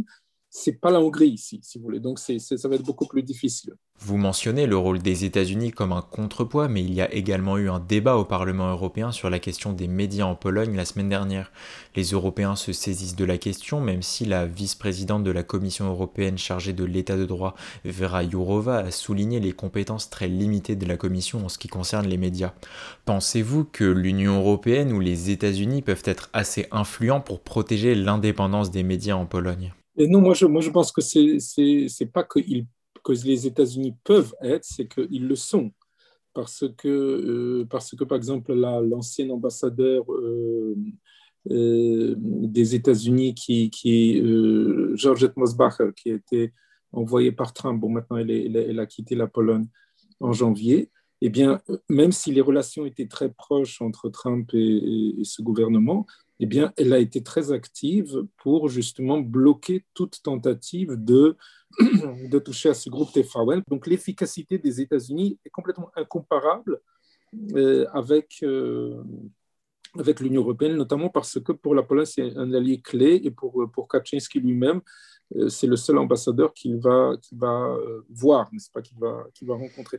c'est 0.58 0.80
pas 0.80 0.90
la 0.90 1.00
Hongrie 1.00 1.28
ici, 1.28 1.60
si 1.62 1.78
vous 1.78 1.84
voulez. 1.84 2.00
Donc, 2.00 2.18
ça 2.18 2.34
va 2.68 2.76
être 2.76 2.82
beaucoup 2.82 3.06
plus 3.06 3.22
difficile. 3.22 3.74
Vous 3.98 4.16
mentionnez 4.16 4.66
le 4.66 4.76
rôle 4.78 5.00
des 5.00 5.24
États-Unis 5.24 5.70
comme 5.70 5.92
un 5.92 6.00
contrepoids, 6.00 6.68
mais 6.68 6.82
il 6.82 6.94
y 6.94 7.02
a 7.02 7.12
également 7.12 7.58
eu 7.58 7.68
un 7.68 7.78
débat 7.78 8.16
au 8.16 8.24
Parlement 8.24 8.70
européen 8.70 9.12
sur 9.12 9.28
la 9.28 9.38
question 9.38 9.74
des 9.74 9.86
médias 9.86 10.24
en 10.24 10.34
Pologne 10.34 10.74
la 10.74 10.86
semaine 10.86 11.10
dernière. 11.10 11.52
Les 11.94 12.04
Européens 12.04 12.56
se 12.56 12.72
saisissent 12.72 13.16
de 13.16 13.24
la 13.26 13.36
question, 13.36 13.82
même 13.82 14.02
si 14.02 14.24
la 14.24 14.46
vice-présidente 14.46 15.24
de 15.24 15.30
la 15.30 15.42
Commission 15.42 15.88
européenne 15.88 16.38
chargée 16.38 16.72
de 16.72 16.84
l'état 16.84 17.18
de 17.18 17.26
droit, 17.26 17.54
Vera 17.84 18.26
Jourova, 18.26 18.78
a 18.78 18.90
souligné 18.90 19.40
les 19.40 19.52
compétences 19.52 20.08
très 20.08 20.28
limitées 20.28 20.76
de 20.76 20.86
la 20.86 20.96
Commission 20.96 21.44
en 21.44 21.50
ce 21.50 21.58
qui 21.58 21.68
concerne 21.68 22.06
les 22.06 22.18
médias. 22.18 22.54
Pensez-vous 23.04 23.64
que 23.64 23.84
l'Union 23.84 24.38
européenne 24.38 24.92
ou 24.92 25.00
les 25.00 25.30
États-Unis 25.30 25.82
peuvent 25.82 26.02
être 26.06 26.30
assez 26.32 26.66
influents 26.70 27.20
pour 27.20 27.40
protéger 27.40 27.94
l'indépendance 27.94 28.70
des 28.70 28.82
médias 28.82 29.16
en 29.16 29.26
Pologne? 29.26 29.74
Et 29.96 30.06
non, 30.06 30.20
moi 30.20 30.34
je, 30.34 30.46
moi 30.46 30.60
je 30.60 30.70
pense 30.70 30.92
que 30.92 31.00
c'est 31.00 32.12
pas 32.12 32.24
qu'ils 32.24 32.66
que 33.06 33.12
les 33.12 33.46
États-Unis 33.46 33.94
peuvent 34.04 34.34
être, 34.42 34.64
c'est 34.64 34.88
qu'ils 34.88 35.26
le 35.26 35.36
sont. 35.36 35.70
Parce 36.34 36.64
que, 36.76 36.88
euh, 36.88 37.66
parce 37.70 37.94
que 37.94 38.04
par 38.04 38.16
exemple, 38.16 38.52
l'ancien 38.52 39.30
ambassadeur 39.30 40.04
euh, 40.12 40.76
euh, 41.50 42.14
des 42.18 42.74
États-Unis, 42.74 43.34
qui, 43.34 43.70
qui 43.70 44.22
Georgette 44.94 45.36
Mosbacher, 45.36 45.90
qui 45.96 46.10
était 46.10 46.52
envoyée 46.92 47.32
par 47.32 47.52
Trump, 47.52 47.80
bon 47.80 47.90
maintenant 47.90 48.16
elle, 48.18 48.30
elle, 48.30 48.80
a 48.80 48.86
quitté 48.86 49.14
la 49.14 49.26
Pologne 49.26 49.66
en 50.20 50.32
janvier, 50.32 50.90
eh 51.22 51.30
bien, 51.30 51.60
même 51.88 52.12
si 52.12 52.32
les 52.32 52.42
relations 52.42 52.84
étaient 52.84 53.06
très 53.06 53.30
proches 53.30 53.80
entre 53.80 54.10
Trump 54.10 54.50
et, 54.52 55.14
ce 55.22 55.40
gouvernement, 55.40 56.06
eh 56.40 56.46
bien, 56.46 56.72
elle 56.76 56.92
a 56.92 56.98
été 56.98 57.22
très 57.22 57.52
active 57.52 58.26
pour 58.36 58.68
justement 58.68 59.18
bloquer 59.18 59.84
toute 59.94 60.22
tentative 60.22 60.92
de, 60.96 61.36
de 61.80 62.38
toucher 62.38 62.70
à 62.70 62.74
ce 62.74 62.90
groupe 62.90 63.12
TFAWEL. 63.12 63.62
Donc, 63.68 63.86
l'efficacité 63.86 64.58
des 64.58 64.80
États-Unis 64.80 65.38
est 65.44 65.50
complètement 65.50 65.90
incomparable 65.96 66.80
euh, 67.54 67.86
avec, 67.92 68.38
euh, 68.42 69.02
avec 69.98 70.20
l'Union 70.20 70.42
européenne, 70.42 70.76
notamment 70.76 71.08
parce 71.08 71.40
que 71.40 71.52
pour 71.52 71.74
la 71.74 71.82
Pologne, 71.82 72.06
c'est 72.06 72.36
un 72.36 72.52
allié 72.52 72.80
clé 72.80 73.20
et 73.24 73.30
pour, 73.30 73.70
pour 73.72 73.88
Kaczynski 73.88 74.40
lui-même, 74.40 74.82
c'est 75.48 75.66
le 75.66 75.76
seul 75.76 75.98
ambassadeur 75.98 76.54
qu'il 76.54 76.76
va, 76.76 77.12
va 77.32 77.66
euh, 77.66 78.02
voir, 78.08 78.48
n'est-ce 78.52 78.70
pas, 78.70 78.80
qu'il 78.80 78.96
va, 78.98 79.54
rencontrer. 79.54 79.98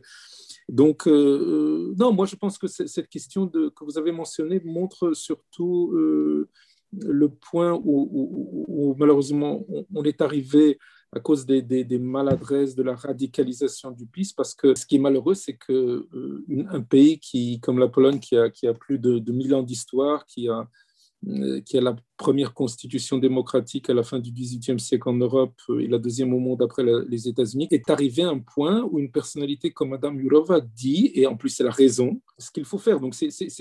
Donc, 0.68 1.06
euh, 1.06 1.94
non, 1.98 2.12
moi 2.12 2.26
je 2.26 2.36
pense 2.36 2.58
que 2.58 2.66
cette 2.66 3.08
question 3.08 3.48
que 3.48 3.84
vous 3.84 3.98
avez 3.98 4.12
mentionnée 4.12 4.60
montre 4.64 5.12
surtout 5.12 5.92
le 6.92 7.28
point 7.28 7.78
où, 7.84 8.94
malheureusement 8.98 9.64
on, 9.94 10.02
est 10.04 10.22
arrivé 10.22 10.78
à 11.12 11.20
cause 11.20 11.46
des, 11.46 11.98
maladresses, 11.98 12.74
de 12.74 12.82
la 12.82 12.94
radicalisation 12.94 13.90
du 13.90 14.06
PIS, 14.06 14.32
parce 14.36 14.54
que 14.54 14.74
ce 14.74 14.86
qui 14.86 14.96
est 14.96 15.00
malheureux, 15.00 15.34
c'est 15.34 15.56
qu'un 15.56 16.82
pays 16.82 17.18
qui, 17.18 17.60
comme 17.60 17.78
la 17.78 17.88
Pologne, 17.88 18.18
qui 18.18 18.36
a, 18.36 18.74
plus 18.74 18.98
de, 18.98 19.18
de 19.18 19.32
1000 19.32 19.54
ans 19.54 19.62
d'histoire, 19.62 20.26
qui 20.26 20.48
a 20.48 20.60
euh, 20.60 20.64
qui 21.66 21.76
est 21.76 21.80
la 21.80 21.96
première 22.16 22.54
constitution 22.54 23.18
démocratique 23.18 23.90
à 23.90 23.94
la 23.94 24.02
fin 24.02 24.20
du 24.20 24.30
XVIIIe 24.30 24.78
siècle 24.78 25.08
en 25.08 25.14
Europe 25.14 25.54
euh, 25.68 25.80
et 25.80 25.88
la 25.88 25.98
deuxième 25.98 26.32
au 26.32 26.38
monde 26.38 26.62
après 26.62 26.84
les 27.08 27.28
États-Unis, 27.28 27.68
est 27.70 27.90
arrivé 27.90 28.22
à 28.22 28.28
un 28.28 28.38
point 28.38 28.82
où 28.82 28.98
une 28.98 29.10
personnalité 29.10 29.72
comme 29.72 29.90
Madame 29.90 30.20
Yurova 30.20 30.60
dit, 30.60 31.10
et 31.14 31.26
en 31.26 31.36
plus 31.36 31.58
elle 31.60 31.66
a 31.66 31.72
raison, 31.72 32.20
ce 32.38 32.50
qu'il 32.50 32.64
faut 32.64 32.78
faire. 32.78 33.00
Donc 33.00 33.14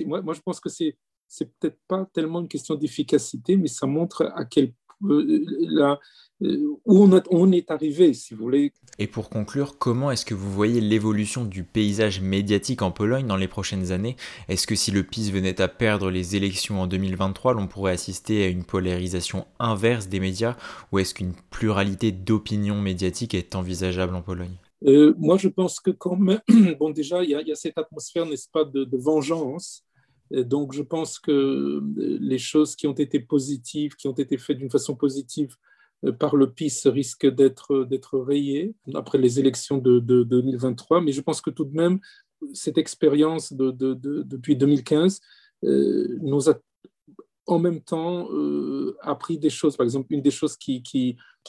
moi, 0.06 0.22
moi, 0.22 0.34
je 0.34 0.42
pense 0.42 0.60
que 0.60 0.70
c'est 0.70 0.98
c'est 1.30 1.52
peut-être 1.60 1.80
pas 1.90 2.10
tellement 2.14 2.40
une 2.40 2.48
question 2.48 2.76
d'efficacité, 2.76 3.58
mais 3.58 3.68
ça 3.68 3.86
montre 3.86 4.32
à 4.34 4.46
quel 4.46 4.66
euh, 4.66 4.72
la, 5.02 6.00
où 6.40 6.80
on, 6.86 7.22
on, 7.32 7.52
est 7.52 7.72
arrivé, 7.72 8.14
si 8.14 8.34
vous 8.34 8.44
voulez. 8.44 8.72
Et 9.00 9.08
pour 9.08 9.30
conclure, 9.30 9.78
comment 9.78 10.12
est-ce 10.12 10.26
que 10.26 10.36
vous 10.36 10.52
voyez 10.52 10.82
l'évolution 10.82 11.46
du 11.46 11.64
paysage 11.64 12.22
médiatique 12.22 12.82
en 12.82 12.92
Pologne 12.92 13.26
dans 13.26 13.38
les 13.38 13.48
prochaines 13.48 13.92
années? 13.92 14.16
Est-ce 14.48 14.68
que 14.68 14.76
si 14.76 14.92
le 14.92 15.04
PiS 15.04 15.32
venait 15.32 15.62
à 15.62 15.68
perdre 15.68 16.12
les 16.12 16.36
élections 16.36 16.82
en 16.82 16.88
2023, 16.88 17.54
l'on 17.54 17.68
pourrait 17.68 17.94
assister 17.94 18.44
à 18.44 18.48
une 18.48 18.64
polarisation 18.64 19.48
inverse 19.60 20.08
des 20.08 20.20
médias? 20.20 20.58
Ou 20.92 21.00
est-ce 21.00 21.16
qu'une 21.16 21.34
pluralité 21.50 22.12
d'opinions 22.12 22.82
médiatiques 22.82 23.34
est 23.34 23.56
envisageable 23.56 24.16
en 24.16 24.22
Pologne? 24.22 24.58
Euh, 24.86 25.16
Moi, 25.18 25.38
je 25.38 25.48
pense 25.48 25.80
que 25.80 25.90
quand 25.92 26.18
même, 26.18 26.42
bon, 26.80 26.92
déjà, 26.92 27.24
il 27.24 27.30
y, 27.30 27.52
a 27.52 27.56
cette 27.56 27.80
atmosphère, 27.80 28.28
n'est-ce 28.28 28.50
pas, 28.50 28.64
de, 28.64 28.84
de 28.84 28.98
vengeance. 28.98 29.87
Et 30.32 30.44
donc, 30.44 30.74
je 30.74 30.82
pense 30.82 31.20
que 31.20 31.82
les 31.96 32.38
choses 32.38 32.76
qui 32.76 32.88
ont 32.88 32.94
été 32.94 33.20
positives, 33.20 33.96
qui 33.96 34.08
ont 34.08 34.14
été 34.14 34.38
faites 34.38 34.58
d'une 34.58 34.72
façon 34.72 34.96
positive, 34.96 35.56
euh, 36.06 36.12
par 36.12 36.36
le 36.36 36.52
PIS 36.52 36.84
risque 36.86 37.26
d'être 37.26 37.84
d'être 37.84 38.20
rayé 38.20 38.76
après 38.94 39.18
les 39.18 39.40
élections 39.40 39.78
de, 39.80 40.00
2023. 40.00 41.02
Mais 41.02 41.12
je 41.12 41.22
pense 41.22 41.42
que 41.42 41.50
tout 41.50 41.66
de 41.66 41.76
même, 41.76 42.00
cette 42.54 42.78
expérience 42.78 43.52
de, 43.54 43.72
depuis 43.72 44.56
2015 44.56 45.22
euh, 45.64 46.18
nous 46.22 46.50
a 46.50 46.60
en 47.48 47.60
même 47.60 47.82
temps 47.82 48.32
euh, 48.32 48.96
appris 49.02 49.40
des 49.40 49.50
choses. 49.50 49.76
Par 49.76 49.86
exemple, 49.86 50.14
une 50.14 50.22
des 50.22 50.32
choses 50.32 50.56
qui 50.56 50.84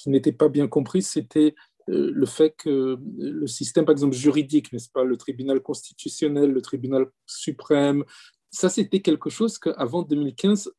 n'était 0.07 0.33
pas 0.33 0.49
bien 0.49 0.67
comprise, 0.67 1.09
c'était 1.09 1.55
le 1.91 2.27
fait 2.27 2.55
que 2.59 2.99
le 3.17 3.47
système, 3.47 3.87
par 3.87 3.95
exemple, 3.95 4.15
juridique, 4.15 4.75
n'est-ce 4.75 4.91
pas, 4.91 5.05
le 5.05 5.17
tribunal 5.17 5.63
constitutionnel, 5.63 6.53
le 6.53 6.61
tribunal 6.61 7.07
suprême, 7.25 8.05
ça, 8.51 8.69
c'était 8.69 9.01
quelque 9.01 9.31
chose 9.31 9.59
qu'avant 9.59 10.03
2015, 10.03 10.73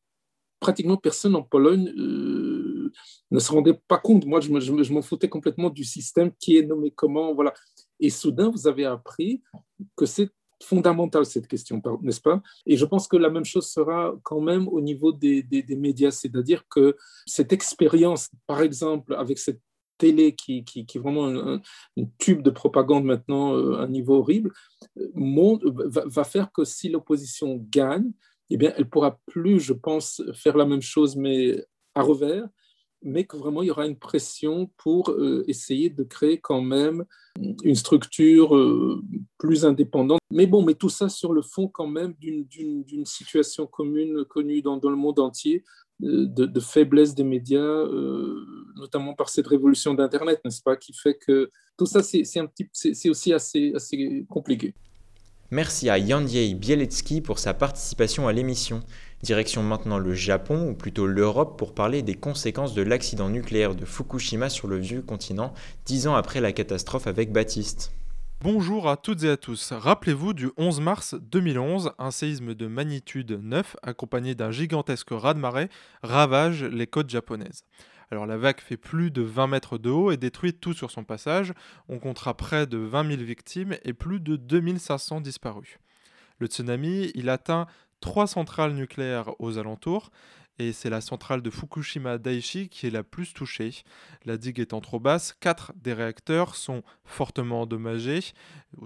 pratiquement 0.59 0.97
personne 0.97 1.35
en 1.35 1.43
Pologne 1.43 1.91
ne 1.95 3.39
se 3.39 3.51
rendait 3.51 3.79
pas 3.87 3.97
compte. 3.97 4.25
Moi, 4.25 4.39
je, 4.41 4.59
je, 4.59 4.93
m'en 4.93 5.01
foutais 5.01 5.29
complètement 5.29 5.69
du 5.69 5.83
système 5.83 6.31
qui 6.39 6.57
est 6.57 6.63
nommé 6.63 6.91
comment. 6.91 7.33
Voilà. 7.33 7.53
Et 7.99 8.09
soudain, 8.09 8.49
vous 8.49 8.67
avez 8.67 8.85
appris 8.85 9.41
que 9.95 10.05
c'est 10.05 10.29
fondamental 10.61 11.25
cette 11.25 11.47
question, 11.47 11.81
n'est-ce 12.01 12.21
pas? 12.21 12.41
Et 12.65 12.75
je 12.75 12.85
pense 12.85 13.07
que 13.07 13.15
la 13.15 13.29
même 13.29 13.45
chose 13.45 13.67
sera 13.67 14.13
quand 14.23 14.41
même 14.41 14.67
au 14.67 14.81
niveau 14.81 15.11
des, 15.11 15.41
des, 15.41 15.75
médias, 15.75 16.11
c'est-à-dire 16.11 16.67
que 16.67 16.97
cette 17.25 17.53
expérience, 17.53 18.29
par 18.45 18.61
exemple, 18.61 19.15
avec 19.15 19.39
cette 19.39 19.61
télé 19.99 20.33
qui, 20.33 20.63
qui, 20.63 20.79
est 20.79 20.99
vraiment 20.99 21.27
un, 21.27 21.61
tube 22.17 22.41
de 22.41 22.49
propagande 22.49 23.03
maintenant 23.03 23.53
euh, 23.53 23.75
à 23.75 23.83
un 23.83 23.87
niveau 23.87 24.15
horrible, 24.15 24.51
euh, 24.97 25.59
va, 26.05 26.23
faire 26.23 26.51
que 26.51 26.63
si 26.63 26.89
l'opposition 26.89 27.63
gagne, 27.69 28.11
eh 28.49 28.57
bien, 28.57 28.73
elle 28.77 28.89
pourra 28.89 29.19
plus, 29.27 29.59
je 29.59 29.73
pense, 29.73 30.23
faire 30.33 30.57
la 30.57 30.65
même 30.65 30.81
chose, 30.81 31.15
mais 31.15 31.63
à 31.93 32.01
revers, 32.01 32.47
mais 33.03 33.25
que 33.25 33.37
vraiment 33.37 33.61
il 33.61 33.67
y 33.67 33.71
aura 33.71 33.85
une 33.85 33.99
pression 33.99 34.71
pour 34.77 35.11
euh, 35.11 35.43
essayer 35.47 35.89
de 35.89 36.03
créer 36.03 36.39
quand 36.39 36.61
même 36.61 37.05
une 37.63 37.75
structure 37.75 38.49
plus 39.37 39.65
indépendante. 39.65 40.19
Mais 40.31 40.47
bon, 40.47 40.63
mais 40.63 40.73
tout 40.73 40.89
ça 40.89 41.07
sur 41.07 41.31
le 41.31 41.41
fond 41.41 41.67
quand 41.67 41.87
même 41.87 42.13
d'une 42.19 43.05
situation 43.05 43.67
commune 43.67 44.25
connue 44.25 44.61
dans, 44.61 44.77
dans 44.77 44.89
le 44.89 44.97
monde 44.97 45.19
entier 45.19 45.63
euh, 46.03 46.25
de, 46.27 46.59
faiblesse 46.59 47.15
des 47.15 47.23
médias, 47.23 47.85
notamment 48.75 49.13
par 49.13 49.29
cette 49.29 49.47
révolution 49.47 49.93
d'Internet, 49.93 50.39
n'est-ce 50.45 50.61
pas, 50.61 50.75
qui 50.75 50.93
fait 50.93 51.15
que 51.15 51.49
tout 51.77 51.85
ça 51.85 52.01
c'est 52.03 53.09
aussi 53.09 53.33
assez, 53.33 53.73
assez 53.75 54.25
compliqué. 54.29 54.73
Merci 55.51 55.89
à 55.89 55.97
Yandiei 55.97 56.53
Bielecki 56.53 57.21
pour 57.21 57.39
sa 57.39 57.55
participation 57.55 58.27
à 58.27 58.33
l'émission. 58.33 58.81
Direction 59.23 59.63
maintenant 59.63 59.97
le 59.97 60.13
Japon, 60.13 60.69
ou 60.69 60.75
plutôt 60.75 61.07
l'Europe, 61.07 61.57
pour 61.57 61.73
parler 61.73 62.03
des 62.03 62.13
conséquences 62.13 62.75
de 62.75 62.83
l'accident 62.83 63.29
nucléaire 63.29 63.73
de 63.73 63.83
Fukushima 63.83 64.49
sur 64.49 64.67
le 64.67 64.77
vieux 64.77 65.01
continent, 65.01 65.53
dix 65.85 66.07
ans 66.07 66.13
après 66.13 66.39
la 66.39 66.51
catastrophe 66.51 67.07
avec 67.07 67.31
Baptiste. 67.31 67.91
Bonjour 68.41 68.87
à 68.87 68.95
toutes 68.95 69.25
et 69.25 69.29
à 69.29 69.35
tous. 69.35 69.73
Rappelez-vous 69.73 70.31
du 70.31 70.49
11 70.55 70.79
mars 70.79 71.13
2011, 71.13 71.91
un 71.99 72.09
séisme 72.09 72.53
de 72.53 72.67
magnitude 72.67 73.31
9 73.31 73.75
accompagné 73.83 74.33
d'un 74.33 74.49
gigantesque 74.49 75.09
raz-de-marée 75.11 75.67
ravage 76.03 76.63
les 76.63 76.87
côtes 76.87 77.09
japonaises. 77.09 77.65
Alors 78.11 78.25
la 78.25 78.37
vague 78.37 78.61
fait 78.61 78.77
plus 78.77 79.11
de 79.11 79.21
20 79.21 79.47
mètres 79.47 79.77
de 79.77 79.89
haut 79.89 80.11
et 80.11 80.15
détruit 80.15 80.53
tout 80.53 80.73
sur 80.73 80.89
son 80.89 81.03
passage. 81.03 81.53
On 81.89 81.99
comptera 81.99 82.33
près 82.33 82.65
de 82.65 82.77
20 82.77 83.09
000 83.09 83.23
victimes 83.23 83.75
et 83.83 83.91
plus 83.91 84.21
de 84.21 84.37
2500 84.37 85.19
disparus. 85.19 85.77
Le 86.37 86.47
tsunami, 86.47 87.11
il 87.15 87.27
atteint 87.27 87.67
trois 87.99 88.25
centrales 88.25 88.73
nucléaires 88.73 89.33
aux 89.39 89.57
alentours 89.57 90.11
et 90.59 90.73
c'est 90.73 90.89
la 90.89 91.01
centrale 91.01 91.41
de 91.41 91.49
Fukushima 91.49 92.17
Daiichi 92.17 92.69
qui 92.69 92.85
est 92.85 92.91
la 92.91 93.03
plus 93.03 93.33
touchée. 93.33 93.83
La 94.25 94.37
digue 94.37 94.59
étant 94.59 94.81
trop 94.81 94.99
basse, 94.99 95.33
quatre 95.39 95.73
des 95.75 95.93
réacteurs 95.93 96.55
sont 96.55 96.83
fortement 97.05 97.61
endommagés, 97.61 98.33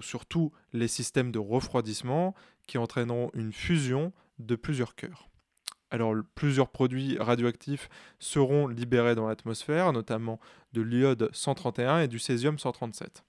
surtout 0.00 0.52
les 0.72 0.88
systèmes 0.88 1.32
de 1.32 1.40
refroidissement 1.40 2.34
qui 2.66 2.78
entraîneront 2.78 3.30
une 3.34 3.52
fusion 3.52 4.12
de 4.38 4.56
plusieurs 4.56 4.94
cœurs. 4.94 5.28
Alors 5.90 6.14
plusieurs 6.34 6.70
produits 6.70 7.18
radioactifs 7.18 7.88
seront 8.18 8.66
libérés 8.66 9.14
dans 9.14 9.28
l'atmosphère, 9.28 9.92
notamment 9.92 10.40
de 10.72 10.80
l'iode 10.80 11.28
131 11.32 12.00
et 12.00 12.08
du 12.08 12.18
césium 12.18 12.58
137. 12.58 13.24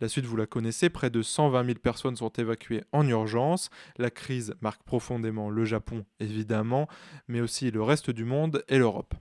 La 0.00 0.08
suite, 0.08 0.24
vous 0.24 0.36
la 0.36 0.46
connaissez, 0.46 0.88
près 0.88 1.10
de 1.10 1.20
120 1.20 1.64
000 1.64 1.78
personnes 1.78 2.16
sont 2.16 2.30
évacuées 2.30 2.84
en 2.92 3.06
urgence. 3.06 3.68
La 3.98 4.10
crise 4.10 4.54
marque 4.62 4.82
profondément 4.82 5.50
le 5.50 5.66
Japon, 5.66 6.06
évidemment, 6.20 6.88
mais 7.28 7.42
aussi 7.42 7.70
le 7.70 7.82
reste 7.82 8.10
du 8.10 8.24
monde 8.24 8.64
et 8.68 8.78
l'Europe. 8.78 9.14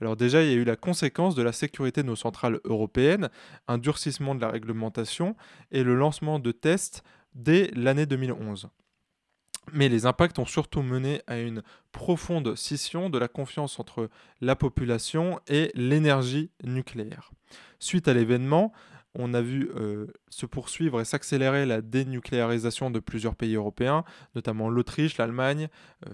Alors 0.00 0.16
déjà, 0.16 0.42
il 0.42 0.48
y 0.48 0.52
a 0.52 0.56
eu 0.56 0.64
la 0.64 0.76
conséquence 0.76 1.34
de 1.34 1.42
la 1.42 1.52
sécurité 1.52 2.02
de 2.02 2.08
nos 2.08 2.16
centrales 2.16 2.58
européennes, 2.64 3.28
un 3.68 3.78
durcissement 3.78 4.34
de 4.34 4.40
la 4.40 4.48
réglementation 4.48 5.36
et 5.70 5.84
le 5.84 5.94
lancement 5.94 6.38
de 6.38 6.52
tests 6.52 7.04
dès 7.34 7.70
l'année 7.74 8.06
2011. 8.06 8.68
Mais 9.72 9.88
les 9.88 10.06
impacts 10.06 10.38
ont 10.38 10.46
surtout 10.46 10.82
mené 10.82 11.22
à 11.26 11.38
une 11.38 11.62
profonde 11.92 12.54
scission 12.54 13.08
de 13.08 13.18
la 13.18 13.28
confiance 13.28 13.78
entre 13.78 14.10
la 14.40 14.56
population 14.56 15.40
et 15.48 15.70
l'énergie 15.74 16.50
nucléaire. 16.62 17.30
Suite 17.78 18.08
à 18.08 18.14
l'événement, 18.14 18.72
on 19.14 19.34
a 19.34 19.40
vu 19.40 19.70
euh, 19.76 20.06
se 20.28 20.46
poursuivre 20.46 21.00
et 21.00 21.04
s'accélérer 21.04 21.66
la 21.66 21.80
dénucléarisation 21.80 22.90
de 22.90 22.98
plusieurs 22.98 23.36
pays 23.36 23.54
européens, 23.54 24.04
notamment 24.34 24.68
l'Autriche, 24.68 25.18
l'Allemagne, 25.18 25.68
euh, 26.06 26.10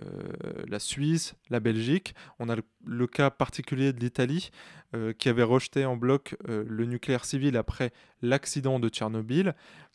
la 0.69 0.79
Suisse, 0.79 1.35
la 1.49 1.61
Belgique. 1.61 2.15
On 2.39 2.49
a 2.49 2.57
le, 2.85 3.07
cas 3.07 3.31
particulier 3.31 3.93
de 3.93 4.01
l'Italie, 4.01 4.51
euh, 4.95 5.13
qui 5.13 5.29
avait 5.29 5.43
rejeté 5.43 5.85
en 5.85 5.97
bloc 5.97 6.37
le 6.47 6.85
nucléaire 6.85 7.25
civil 7.25 7.57
après 7.57 7.93
l'accident 8.23 8.81
de 8.81 8.89
Tchernobyl 8.89 9.55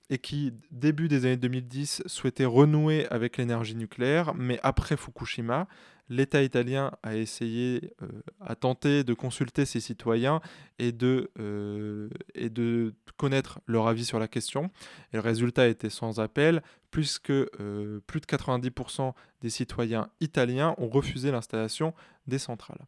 et 0.10 0.18
qui, 0.18 0.54
début 0.72 1.08
des 1.08 1.26
années 1.26 1.38
2010, 1.38 2.04
souhaitait 2.06 2.46
renouer 2.46 3.08
avec 3.10 3.38
l'énergie 3.38 3.76
nucléaire, 3.76 4.36
mais 4.36 4.60
après 4.62 4.98
Fukushima, 4.98 5.68
l'État 6.10 6.44
italien 6.44 6.92
a 7.04 7.16
essayé, 7.16 7.94
euh, 8.02 8.08
a 8.42 8.56
tenté 8.56 9.04
de 9.04 9.14
consulter 9.14 9.66
ses 9.66 9.80
citoyens 9.80 10.42
et 10.80 10.92
de, 10.92 11.32
euh, 11.40 12.10
et 12.34 12.50
de 12.50 12.94
connaître 13.18 13.60
leur 13.68 13.88
avis 13.88 14.06
sur 14.06 14.20
la 14.20 14.28
question. 14.28 14.72
Et 15.14 15.18
le 15.18 15.22
résultat 15.22 15.68
était 15.68 15.90
sans 15.90 16.20
appel, 16.20 16.62
puisque 16.92 17.32
euh, 17.32 18.00
plus 18.08 18.22
de 18.22 18.26
90% 18.26 19.14
des 19.42 19.50
citoyens 19.50 20.10
italiens 20.22 20.76
ont 20.78 20.90
refusé 20.90 21.32
l'installation 21.32 21.94
des 22.28 22.40
centrales. 22.40 22.86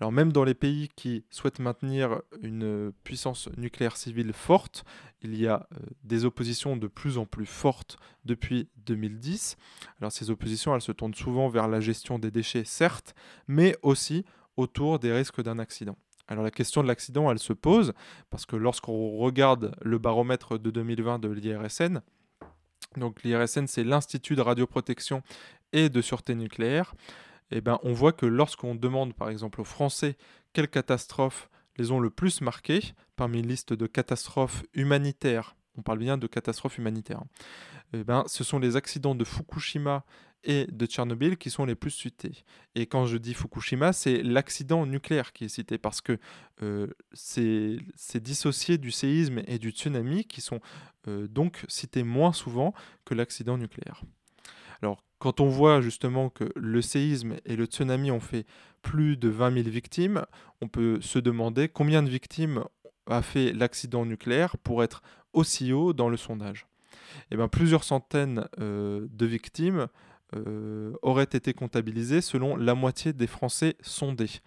Alors 0.00 0.10
même 0.10 0.32
dans 0.32 0.44
les 0.44 0.54
pays 0.54 0.88
qui 0.96 1.24
souhaitent 1.30 1.60
maintenir 1.60 2.20
une 2.42 2.92
puissance 3.04 3.48
nucléaire 3.56 3.96
civile 3.96 4.32
forte, 4.32 4.84
il 5.24 5.40
y 5.40 5.46
a 5.46 5.66
euh, 5.72 5.78
des 6.02 6.24
oppositions 6.24 6.76
de 6.76 6.86
plus 6.86 7.18
en 7.18 7.26
plus 7.26 7.46
fortes 7.46 7.96
depuis 8.24 8.68
2010. 8.86 9.56
Alors 10.00 10.12
ces 10.12 10.30
oppositions, 10.30 10.74
elles 10.74 10.82
se 10.82 10.92
tournent 10.92 11.14
souvent 11.14 11.48
vers 11.48 11.66
la 11.66 11.80
gestion 11.80 12.18
des 12.18 12.30
déchets, 12.30 12.64
certes, 12.64 13.14
mais 13.48 13.76
aussi 13.82 14.24
autour 14.56 14.98
des 14.98 15.12
risques 15.12 15.42
d'un 15.42 15.58
accident. 15.58 15.96
Alors 16.28 16.44
la 16.44 16.50
question 16.50 16.82
de 16.82 16.88
l'accident, 16.88 17.30
elle 17.30 17.38
se 17.38 17.52
pose 17.52 17.92
parce 18.30 18.46
que 18.46 18.56
lorsqu'on 18.56 19.16
regarde 19.16 19.74
le 19.82 19.98
baromètre 19.98 20.58
de 20.58 20.70
2020 20.70 21.18
de 21.18 21.28
l'IRSN, 21.28 22.00
donc 22.96 23.22
l'IRSN 23.22 23.66
c'est 23.66 23.84
l'Institut 23.84 24.36
de 24.36 24.40
radioprotection 24.40 25.22
et 25.72 25.88
de 25.88 26.00
sûreté 26.00 26.34
nucléaire, 26.34 26.94
eh 27.50 27.60
ben, 27.60 27.78
on 27.82 27.92
voit 27.92 28.12
que 28.12 28.26
lorsqu'on 28.26 28.74
demande 28.74 29.14
par 29.14 29.28
exemple 29.28 29.60
aux 29.60 29.64
Français 29.64 30.16
quelles 30.52 30.68
catastrophes 30.68 31.50
les 31.76 31.90
ont 31.90 32.00
le 32.00 32.10
plus 32.10 32.40
marquées, 32.40 32.94
parmi 33.16 33.40
une 33.40 33.48
liste 33.48 33.72
de 33.72 33.86
catastrophes 33.86 34.62
humanitaires, 34.74 35.56
on 35.76 35.82
parle 35.82 35.98
bien 35.98 36.18
de 36.18 36.26
catastrophes 36.26 36.78
humanitaires, 36.78 37.22
eh 37.92 38.04
ben, 38.04 38.24
ce 38.26 38.44
sont 38.44 38.58
les 38.58 38.76
accidents 38.76 39.14
de 39.14 39.24
Fukushima 39.24 40.04
et 40.44 40.66
de 40.70 40.86
Tchernobyl 40.86 41.36
qui 41.36 41.50
sont 41.50 41.64
les 41.64 41.74
plus 41.74 41.90
cités. 41.90 42.44
Et 42.74 42.86
quand 42.86 43.06
je 43.06 43.16
dis 43.16 43.34
Fukushima, 43.34 43.92
c'est 43.92 44.22
l'accident 44.22 44.86
nucléaire 44.86 45.32
qui 45.32 45.44
est 45.44 45.48
cité 45.48 45.78
parce 45.78 46.00
que 46.00 46.18
euh, 46.62 46.88
c'est 47.12 47.78
dissocié 48.22 48.78
du 48.78 48.90
séisme 48.90 49.42
et 49.46 49.58
du 49.58 49.70
tsunami 49.70 50.24
qui 50.24 50.40
sont 50.40 50.60
euh, 51.08 51.26
donc 51.28 51.64
cités 51.68 52.02
moins 52.02 52.32
souvent 52.32 52.74
que 53.04 53.14
l'accident 53.14 53.56
nucléaire. 53.56 54.02
Alors 54.82 55.02
quand 55.24 55.40
on 55.40 55.48
voit 55.48 55.80
justement 55.80 56.28
que 56.28 56.44
le 56.54 56.82
séisme 56.82 57.36
et 57.46 57.56
le 57.56 57.64
tsunami 57.64 58.10
ont 58.10 58.20
fait 58.20 58.44
plus 58.82 59.16
de 59.16 59.30
20 59.30 59.54
000 59.54 59.70
victimes, 59.70 60.26
on 60.60 60.68
peut 60.68 61.00
se 61.00 61.18
demander 61.18 61.70
combien 61.70 62.02
de 62.02 62.10
victimes 62.10 62.62
a 63.06 63.22
fait 63.22 63.54
l'accident 63.54 64.04
nucléaire 64.04 64.58
pour 64.58 64.84
être 64.84 65.00
aussi 65.32 65.72
haut 65.72 65.94
dans 65.94 66.10
le 66.10 66.18
sondage. 66.18 66.66
Et 66.92 67.24
eh 67.30 67.36
bien, 67.36 67.48
plusieurs 67.48 67.84
centaines 67.84 68.46
euh, 68.60 69.06
de 69.10 69.24
victimes 69.24 69.86
euh, 70.36 70.92
auraient 71.00 71.22
été 71.24 71.54
comptabilisées 71.54 72.20
selon 72.20 72.54
la 72.56 72.74
moitié 72.74 73.14
des 73.14 73.26
Français 73.26 73.76
sondés. 73.80 74.42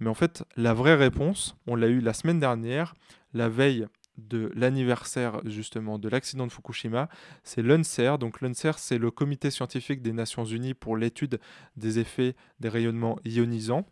Mais 0.00 0.08
en 0.08 0.14
fait, 0.14 0.44
la 0.56 0.72
vraie 0.72 0.94
réponse, 0.94 1.56
on 1.66 1.74
l'a 1.74 1.88
eu 1.88 2.00
la 2.00 2.14
semaine 2.14 2.40
dernière, 2.40 2.94
la 3.34 3.50
veille 3.50 3.86
de 4.18 4.52
l'anniversaire 4.54 5.40
justement 5.44 5.98
de 5.98 6.08
l'accident 6.08 6.46
de 6.46 6.52
Fukushima, 6.52 7.08
c'est 7.44 7.62
l'UNCER. 7.62 8.16
Donc 8.18 8.40
l'UNCER, 8.40 8.72
c'est 8.76 8.98
le 8.98 9.10
comité 9.10 9.50
scientifique 9.50 10.02
des 10.02 10.12
Nations 10.12 10.44
Unies 10.44 10.74
pour 10.74 10.96
l'étude 10.96 11.40
des 11.76 11.98
effets 11.98 12.36
des 12.60 12.68
rayonnements 12.68 13.18
ionisants. 13.24 13.86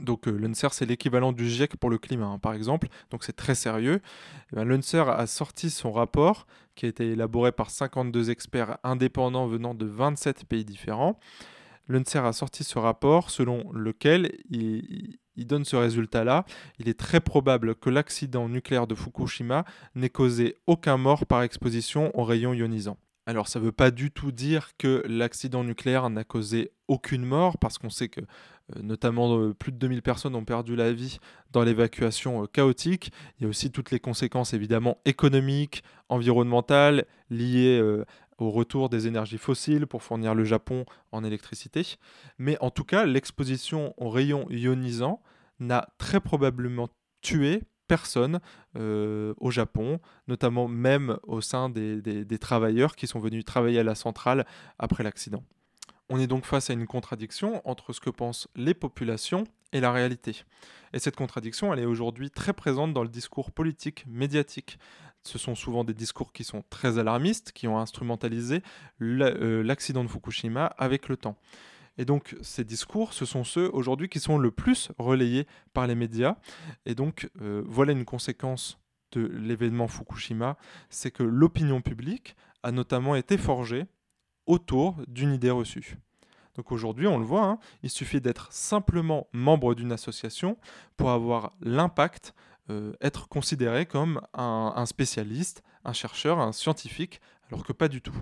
Donc 0.00 0.28
euh, 0.28 0.30
l'UNCER, 0.30 0.68
c'est 0.72 0.86
l'équivalent 0.86 1.32
du 1.32 1.48
GIEC 1.48 1.76
pour 1.76 1.90
le 1.90 1.98
climat, 1.98 2.26
hein, 2.26 2.38
par 2.38 2.54
exemple. 2.54 2.88
Donc 3.10 3.24
c'est 3.24 3.34
très 3.34 3.54
sérieux. 3.54 4.00
Eh 4.52 4.56
ben, 4.56 4.64
L'UNCER 4.64 5.04
a 5.08 5.26
sorti 5.26 5.70
son 5.70 5.92
rapport, 5.92 6.46
qui 6.74 6.86
a 6.86 6.88
été 6.88 7.10
élaboré 7.10 7.52
par 7.52 7.70
52 7.70 8.30
experts 8.30 8.78
indépendants 8.84 9.46
venant 9.46 9.74
de 9.74 9.86
27 9.86 10.44
pays 10.44 10.64
différents. 10.64 11.18
L'UNCER 11.88 12.20
a 12.20 12.32
sorti 12.32 12.64
ce 12.64 12.78
rapport 12.78 13.30
selon 13.30 13.70
lequel 13.72 14.36
il, 14.50 15.18
il 15.38 15.46
donne 15.46 15.64
ce 15.64 15.76
résultat-là. 15.76 16.44
Il 16.78 16.88
est 16.88 16.98
très 16.98 17.20
probable 17.20 17.74
que 17.74 17.88
l'accident 17.88 18.48
nucléaire 18.48 18.86
de 18.86 18.94
Fukushima 18.94 19.64
n'ait 19.94 20.10
causé 20.10 20.56
aucun 20.66 20.98
mort 20.98 21.24
par 21.24 21.42
exposition 21.42 22.10
aux 22.18 22.24
rayons 22.24 22.52
ionisants. 22.52 22.98
Alors 23.24 23.46
ça 23.46 23.60
ne 23.60 23.64
veut 23.64 23.72
pas 23.72 23.90
du 23.90 24.10
tout 24.10 24.32
dire 24.32 24.70
que 24.78 25.04
l'accident 25.06 25.62
nucléaire 25.62 26.08
n'a 26.08 26.24
causé 26.24 26.72
aucune 26.88 27.24
mort, 27.24 27.58
parce 27.58 27.76
qu'on 27.76 27.90
sait 27.90 28.08
que 28.08 28.20
euh, 28.20 28.82
notamment 28.82 29.38
euh, 29.38 29.52
plus 29.52 29.70
de 29.70 29.76
2000 29.76 30.00
personnes 30.02 30.34
ont 30.34 30.44
perdu 30.44 30.76
la 30.76 30.92
vie 30.92 31.18
dans 31.52 31.62
l'évacuation 31.62 32.42
euh, 32.42 32.46
chaotique. 32.46 33.12
Il 33.38 33.42
y 33.42 33.46
a 33.46 33.48
aussi 33.50 33.70
toutes 33.70 33.90
les 33.90 34.00
conséquences 34.00 34.54
évidemment 34.54 34.98
économiques, 35.04 35.82
environnementales, 36.08 37.04
liées 37.28 37.82
au 38.38 38.50
retour 38.50 38.88
des 38.88 39.06
énergies 39.06 39.38
fossiles 39.38 39.86
pour 39.86 40.02
fournir 40.02 40.34
le 40.34 40.44
Japon 40.44 40.84
en 41.12 41.24
électricité. 41.24 41.96
Mais 42.38 42.56
en 42.60 42.70
tout 42.70 42.84
cas, 42.84 43.04
l'exposition 43.04 43.94
aux 43.96 44.10
rayons 44.10 44.46
ionisants 44.50 45.20
n'a 45.60 45.88
très 45.98 46.20
probablement 46.20 46.88
tué 47.20 47.62
personne 47.88 48.40
euh, 48.76 49.34
au 49.38 49.50
Japon, 49.50 49.98
notamment 50.28 50.68
même 50.68 51.18
au 51.24 51.40
sein 51.40 51.68
des, 51.70 52.00
des, 52.00 52.38
travailleurs 52.38 52.94
qui 52.94 53.06
sont 53.06 53.18
venus 53.18 53.44
travailler 53.44 53.80
à 53.80 53.82
la 53.82 53.94
centrale 53.94 54.46
après 54.78 55.02
l'accident. 55.02 55.42
On 56.10 56.20
est 56.20 56.26
donc 56.26 56.44
face 56.44 56.70
à 56.70 56.74
une 56.74 56.86
contradiction 56.86 57.60
entre 57.68 57.92
ce 57.92 58.00
que 58.00 58.10
pensent 58.10 58.48
les 58.54 58.74
populations 58.74 59.44
et 59.72 59.80
la 59.80 59.92
réalité. 59.92 60.44
Et 60.92 60.98
cette 60.98 61.16
contradiction, 61.16 61.72
elle 61.72 61.80
est 61.80 61.86
aujourd'hui 61.86 62.30
très 62.30 62.52
présente 62.52 62.94
dans 62.94 63.02
le 63.02 63.08
discours 63.08 63.50
politique, 63.52 64.04
médiatique 64.06 64.78
ce 65.28 65.38
sont 65.38 65.54
souvent 65.54 65.84
des 65.84 65.94
discours 65.94 66.32
qui 66.32 66.44
sont 66.44 66.64
très 66.70 66.98
alarmistes, 66.98 67.52
qui 67.52 67.68
ont 67.68 67.78
instrumentalisé 67.78 68.62
euh, 69.02 69.62
l'accident 69.62 70.04
de 70.04 70.08
Fukushima 70.08 70.66
avec 70.78 71.08
le 71.08 71.16
temps. 71.16 71.36
Et 71.98 72.04
donc 72.04 72.36
ces 72.40 72.64
discours, 72.64 73.12
ce 73.12 73.24
sont 73.24 73.44
ceux 73.44 73.68
aujourd'hui 73.72 74.08
qui 74.08 74.20
sont 74.20 74.38
le 74.38 74.50
plus 74.50 74.90
relayés 74.98 75.46
par 75.72 75.86
les 75.86 75.94
médias. 75.94 76.36
Et 76.86 76.94
donc 76.94 77.28
euh, 77.40 77.62
voilà 77.66 77.92
une 77.92 78.04
conséquence 78.04 78.78
de 79.12 79.26
l'événement 79.26 79.88
Fukushima, 79.88 80.56
c'est 80.90 81.10
que 81.10 81.22
l'opinion 81.22 81.80
publique 81.80 82.36
a 82.62 82.72
notamment 82.72 83.14
été 83.14 83.36
forgée 83.38 83.86
autour 84.46 84.96
d'une 85.08 85.32
idée 85.32 85.50
reçue. 85.50 85.98
Donc 86.58 86.72
aujourd'hui, 86.72 87.06
on 87.06 87.18
le 87.18 87.24
voit, 87.24 87.44
hein, 87.44 87.58
il 87.84 87.88
suffit 87.88 88.20
d'être 88.20 88.52
simplement 88.52 89.28
membre 89.32 89.76
d'une 89.76 89.92
association 89.92 90.58
pour 90.96 91.10
avoir 91.10 91.52
l'impact 91.60 92.34
euh, 92.68 92.94
être 93.00 93.28
considéré 93.28 93.86
comme 93.86 94.20
un, 94.34 94.84
spécialiste, 94.84 95.62
un 95.84 95.92
chercheur, 95.92 96.40
un 96.40 96.50
scientifique, 96.50 97.20
alors 97.46 97.62
que 97.62 97.72
pas 97.72 97.86
du 97.86 98.02
tout. 98.02 98.16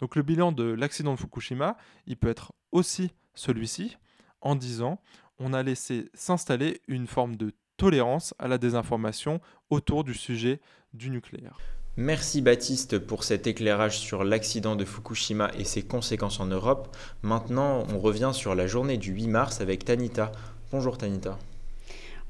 Donc 0.00 0.16
le 0.16 0.22
bilan 0.22 0.52
de 0.52 0.64
l'accident 0.64 1.14
de 1.14 1.18
Fukushima, 1.18 1.78
il 2.06 2.18
peut 2.18 2.28
être 2.28 2.52
aussi 2.72 3.10
celui-ci, 3.34 3.96
en 4.42 4.54
disant 4.54 5.00
on 5.38 5.54
a 5.54 5.62
laissé 5.62 6.10
s'installer 6.12 6.82
une 6.88 7.06
forme 7.06 7.36
de 7.36 7.54
tolérance 7.78 8.34
à 8.38 8.48
la 8.48 8.58
désinformation 8.58 9.40
autour 9.70 10.04
du 10.04 10.12
sujet 10.12 10.60
du 10.92 11.08
nucléaire. 11.08 11.56
Merci 12.00 12.42
Baptiste 12.42 13.00
pour 13.00 13.24
cet 13.24 13.48
éclairage 13.48 13.98
sur 13.98 14.22
l'accident 14.22 14.76
de 14.76 14.84
Fukushima 14.84 15.50
et 15.58 15.64
ses 15.64 15.82
conséquences 15.82 16.38
en 16.38 16.46
Europe. 16.46 16.96
Maintenant, 17.22 17.84
on 17.92 17.98
revient 17.98 18.30
sur 18.32 18.54
la 18.54 18.68
journée 18.68 18.98
du 18.98 19.10
8 19.10 19.26
mars 19.26 19.60
avec 19.60 19.84
Tanita. 19.84 20.30
Bonjour 20.70 20.96
Tanita. 20.96 21.36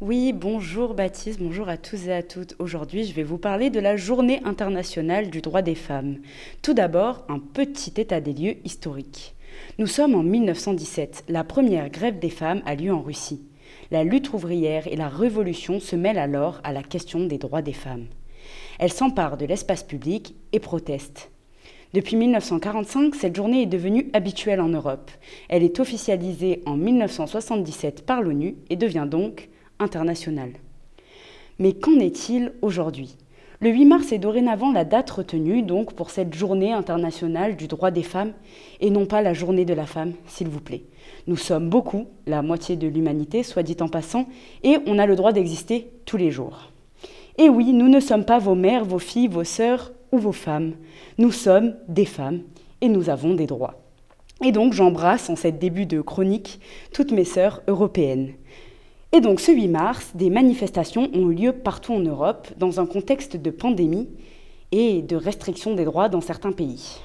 Oui, 0.00 0.33
bonjour 0.33 0.94
Baptiste, 0.94 1.38
bonjour 1.42 1.68
à 1.68 1.76
tous 1.76 2.07
et 2.07 2.14
à 2.14 2.22
toutes. 2.22 2.54
Aujourd'hui, 2.59 3.04
je 3.04 3.12
vais 3.12 3.22
vous 3.24 3.37
parler 3.37 3.68
de 3.68 3.78
la 3.78 3.98
Journée 3.98 4.40
internationale 4.42 5.28
du 5.28 5.42
droit 5.42 5.61
des 5.61 5.74
femmes. 5.74 6.16
Tout 6.62 6.72
d'abord, 6.72 7.26
un 7.28 7.38
petit 7.38 7.92
état 8.00 8.22
des 8.22 8.33
lieux 8.33 8.57
historique. 8.64 9.35
Nous 9.78 9.87
sommes 9.87 10.14
en 10.14 10.22
1917. 10.22 11.24
La 11.28 11.44
première 11.44 11.90
grève 11.90 12.18
des 12.18 12.31
femmes 12.31 12.62
a 12.64 12.74
lieu 12.74 12.94
en 12.94 13.02
Russie. 13.02 13.42
La 13.90 14.02
lutte 14.02 14.33
ouvrière 14.33 14.87
et 14.87 14.96
la 14.96 15.11
révolution 15.11 15.78
se 15.78 15.94
mêlent 15.94 16.16
alors 16.16 16.59
à 16.64 16.72
la 16.72 16.83
question 16.83 17.26
des 17.26 17.37
droits 17.37 17.61
des 17.61 17.74
femmes. 17.74 18.07
Elles 18.79 18.93
s'emparent 18.93 19.37
de 19.37 19.47
l'espace 19.47 19.83
public 19.83 20.35
et 20.53 20.61
protestent. 20.61 21.31
Depuis 21.95 22.17
1945, 22.17 23.14
cette 23.14 23.35
journée 23.35 23.62
est 23.62 23.67
devenue 23.67 24.11
habituelle 24.12 24.61
en 24.61 24.69
Europe. 24.69 25.11
Elle 25.49 25.62
est 25.62 25.81
officialisée 25.81 26.62
en 26.67 26.77
1977 26.77 28.05
par 28.05 28.21
l'ONU 28.21 28.57
et 28.69 28.77
devient 28.77 29.07
donc 29.11 29.49
internationale. 29.79 30.53
Mais 31.59 31.73
qu'en 31.73 31.99
est-il 31.99 32.53
aujourd'hui? 32.62 33.17
Le 33.61 33.71
8 33.71 33.87
mars 33.87 34.12
est 34.12 34.19
dorénavant 34.19 34.71
la 34.71 34.85
date 34.85 35.11
retenue 35.11 35.62
donc 35.62 35.95
pour 35.95 36.11
cette 36.11 36.33
journée 36.35 36.73
internationale 36.73 37.57
du 37.57 37.67
droit 37.67 37.91
des 37.91 38.05
femmes 38.05 38.33
et 38.81 38.91
non 38.91 39.07
pas 39.07 39.21
la 39.21 39.35
journée 39.35 39.64
de 39.64 39.75
la 39.75 39.87
femme, 39.87 40.12
s'il 40.27 40.47
vous 40.49 40.61
plaît. 40.61 40.85
Nous 41.27 41.37
sommes 41.37 41.69
beaucoup, 41.69 42.07
la 42.27 42.43
moitié 42.43 42.77
de 42.77 42.87
l'humanité, 42.87 43.43
soit 43.43 43.64
dit 43.64 43.77
en 43.81 43.88
passant, 43.88 44.29
et 44.62 44.77
on 44.87 44.99
a 44.99 45.07
le 45.07 45.17
droit 45.17 45.33
d'exister 45.33 45.88
tous 46.05 46.19
les 46.19 46.31
jours. 46.31 46.71
Et 47.40 47.48
oui, 47.48 47.72
nous 47.72 47.88
ne 47.88 48.01
sommes 48.01 48.24
pas 48.24 48.40
vos 48.40 48.57
mères, 48.57 48.85
vos 48.85 48.98
filles, 48.98 49.29
vos 49.29 49.44
sœurs 49.44 49.92
ou 50.11 50.18
vos 50.18 50.33
femmes. 50.33 50.72
Nous 51.18 51.31
sommes 51.31 51.77
des 51.87 52.05
femmes 52.05 52.40
et 52.81 52.88
nous 52.88 53.11
avons 53.11 53.35
des 53.35 53.46
droits. 53.46 53.81
Et 54.44 54.51
donc 54.51 54.72
j'embrasse 54.72 55.31
en 55.31 55.37
cette 55.37 55.61
début 55.61 55.87
de 55.87 56.01
chronique 56.01 56.59
toutes 56.92 57.12
mes 57.12 57.24
sœurs 57.24 57.62
européennes. 57.68 58.33
Et 59.12 59.20
donc 59.20 59.38
ce 59.38 59.53
8 59.53 59.68
mars, 59.68 60.11
des 60.16 60.31
manifestations 60.31 61.09
ont 61.14 61.31
eu 61.31 61.35
lieu 61.35 61.53
partout 61.53 61.92
en 61.92 62.01
Europe 62.01 62.48
dans 62.57 62.81
un 62.81 62.87
contexte 62.87 63.37
de 63.37 63.51
pandémie 63.51 64.09
et 64.72 65.01
de 65.03 65.14
restriction 65.14 65.74
des 65.74 65.85
droits 65.85 66.09
dans 66.09 66.20
certains 66.20 66.53
pays. 66.53 66.98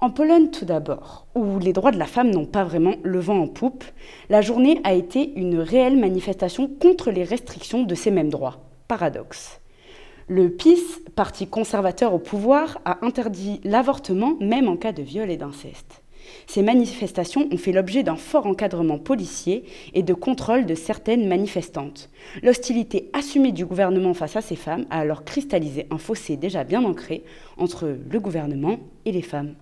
En 0.00 0.10
Pologne 0.10 0.50
tout 0.50 0.64
d'abord, 0.64 1.26
où 1.36 1.60
les 1.60 1.72
droits 1.72 1.92
de 1.92 2.00
la 2.00 2.06
femme 2.06 2.32
n'ont 2.32 2.46
pas 2.46 2.64
vraiment 2.64 2.96
le 3.04 3.20
vent 3.20 3.38
en 3.38 3.46
poupe, 3.46 3.84
la 4.28 4.40
journée 4.40 4.80
a 4.82 4.92
été 4.92 5.32
une 5.36 5.60
réelle 5.60 5.98
manifestation 5.98 6.68
contre 6.68 7.12
les 7.12 7.22
restrictions 7.22 7.84
de 7.84 7.94
ces 7.94 8.10
mêmes 8.10 8.28
droits. 8.28 8.58
Paradoxe. 8.88 9.60
Le 10.28 10.50
PIS, 10.50 10.80
parti 11.14 11.46
conservateur 11.46 12.14
au 12.14 12.18
pouvoir, 12.18 12.80
a 12.84 13.04
interdit 13.04 13.60
l'avortement 13.64 14.36
même 14.40 14.68
en 14.68 14.76
cas 14.76 14.92
de 14.92 15.02
viol 15.02 15.30
et 15.30 15.36
d'inceste. 15.36 16.02
Ces 16.46 16.62
manifestations 16.62 17.48
ont 17.50 17.56
fait 17.56 17.72
l'objet 17.72 18.02
d'un 18.02 18.16
fort 18.16 18.46
encadrement 18.46 18.98
policier 18.98 19.64
et 19.92 20.02
de 20.02 20.14
contrôle 20.14 20.66
de 20.66 20.74
certaines 20.74 21.28
manifestantes. 21.28 22.10
L'hostilité 22.42 23.10
assumée 23.12 23.52
du 23.52 23.66
gouvernement 23.66 24.14
face 24.14 24.36
à 24.36 24.40
ces 24.40 24.56
femmes 24.56 24.86
a 24.90 25.00
alors 25.00 25.24
cristallisé 25.24 25.86
un 25.90 25.98
fossé 25.98 26.36
déjà 26.36 26.64
bien 26.64 26.84
ancré 26.84 27.24
entre 27.56 27.96
le 28.10 28.20
gouvernement 28.20 28.78
et 29.04 29.12
les 29.12 29.22
femmes. 29.22 29.54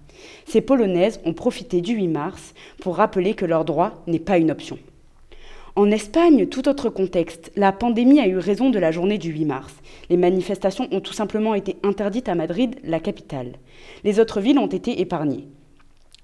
Ces 0.47 0.61
Polonaises 0.61 1.21
ont 1.25 1.35
profité 1.35 1.81
du 1.81 1.95
8 1.95 2.09
mars 2.09 2.55
pour 2.81 2.97
rappeler 2.97 3.35
que 3.35 3.47
leur 3.47 3.65
droit 3.65 4.03
n'est 4.07 4.19
pas 4.19 4.39
une 4.39 4.51
option. 4.51 4.79
En 5.75 5.91
Espagne, 5.91 6.49
tout 6.49 6.69
autre 6.69 6.91
contexte, 6.91 7.51
la 7.57 7.73
pandémie 7.73 8.21
a 8.21 8.27
eu 8.27 8.37
raison 8.37 8.69
de 8.69 8.79
la 8.79 8.91
journée 8.91 9.17
du 9.17 9.33
8 9.33 9.47
mars. 9.47 9.75
Les 10.11 10.19
manifestations 10.19 10.87
ont 10.93 11.01
tout 11.01 11.15
simplement 11.15 11.55
été 11.55 11.77
interdites 11.83 12.29
à 12.29 12.35
Madrid, 12.35 12.77
la 12.85 13.01
capitale. 13.01 13.53
Les 14.05 14.21
autres 14.21 14.43
villes 14.43 14.59
ont 14.59 14.67
été 14.67 15.01
épargnées. 15.01 15.49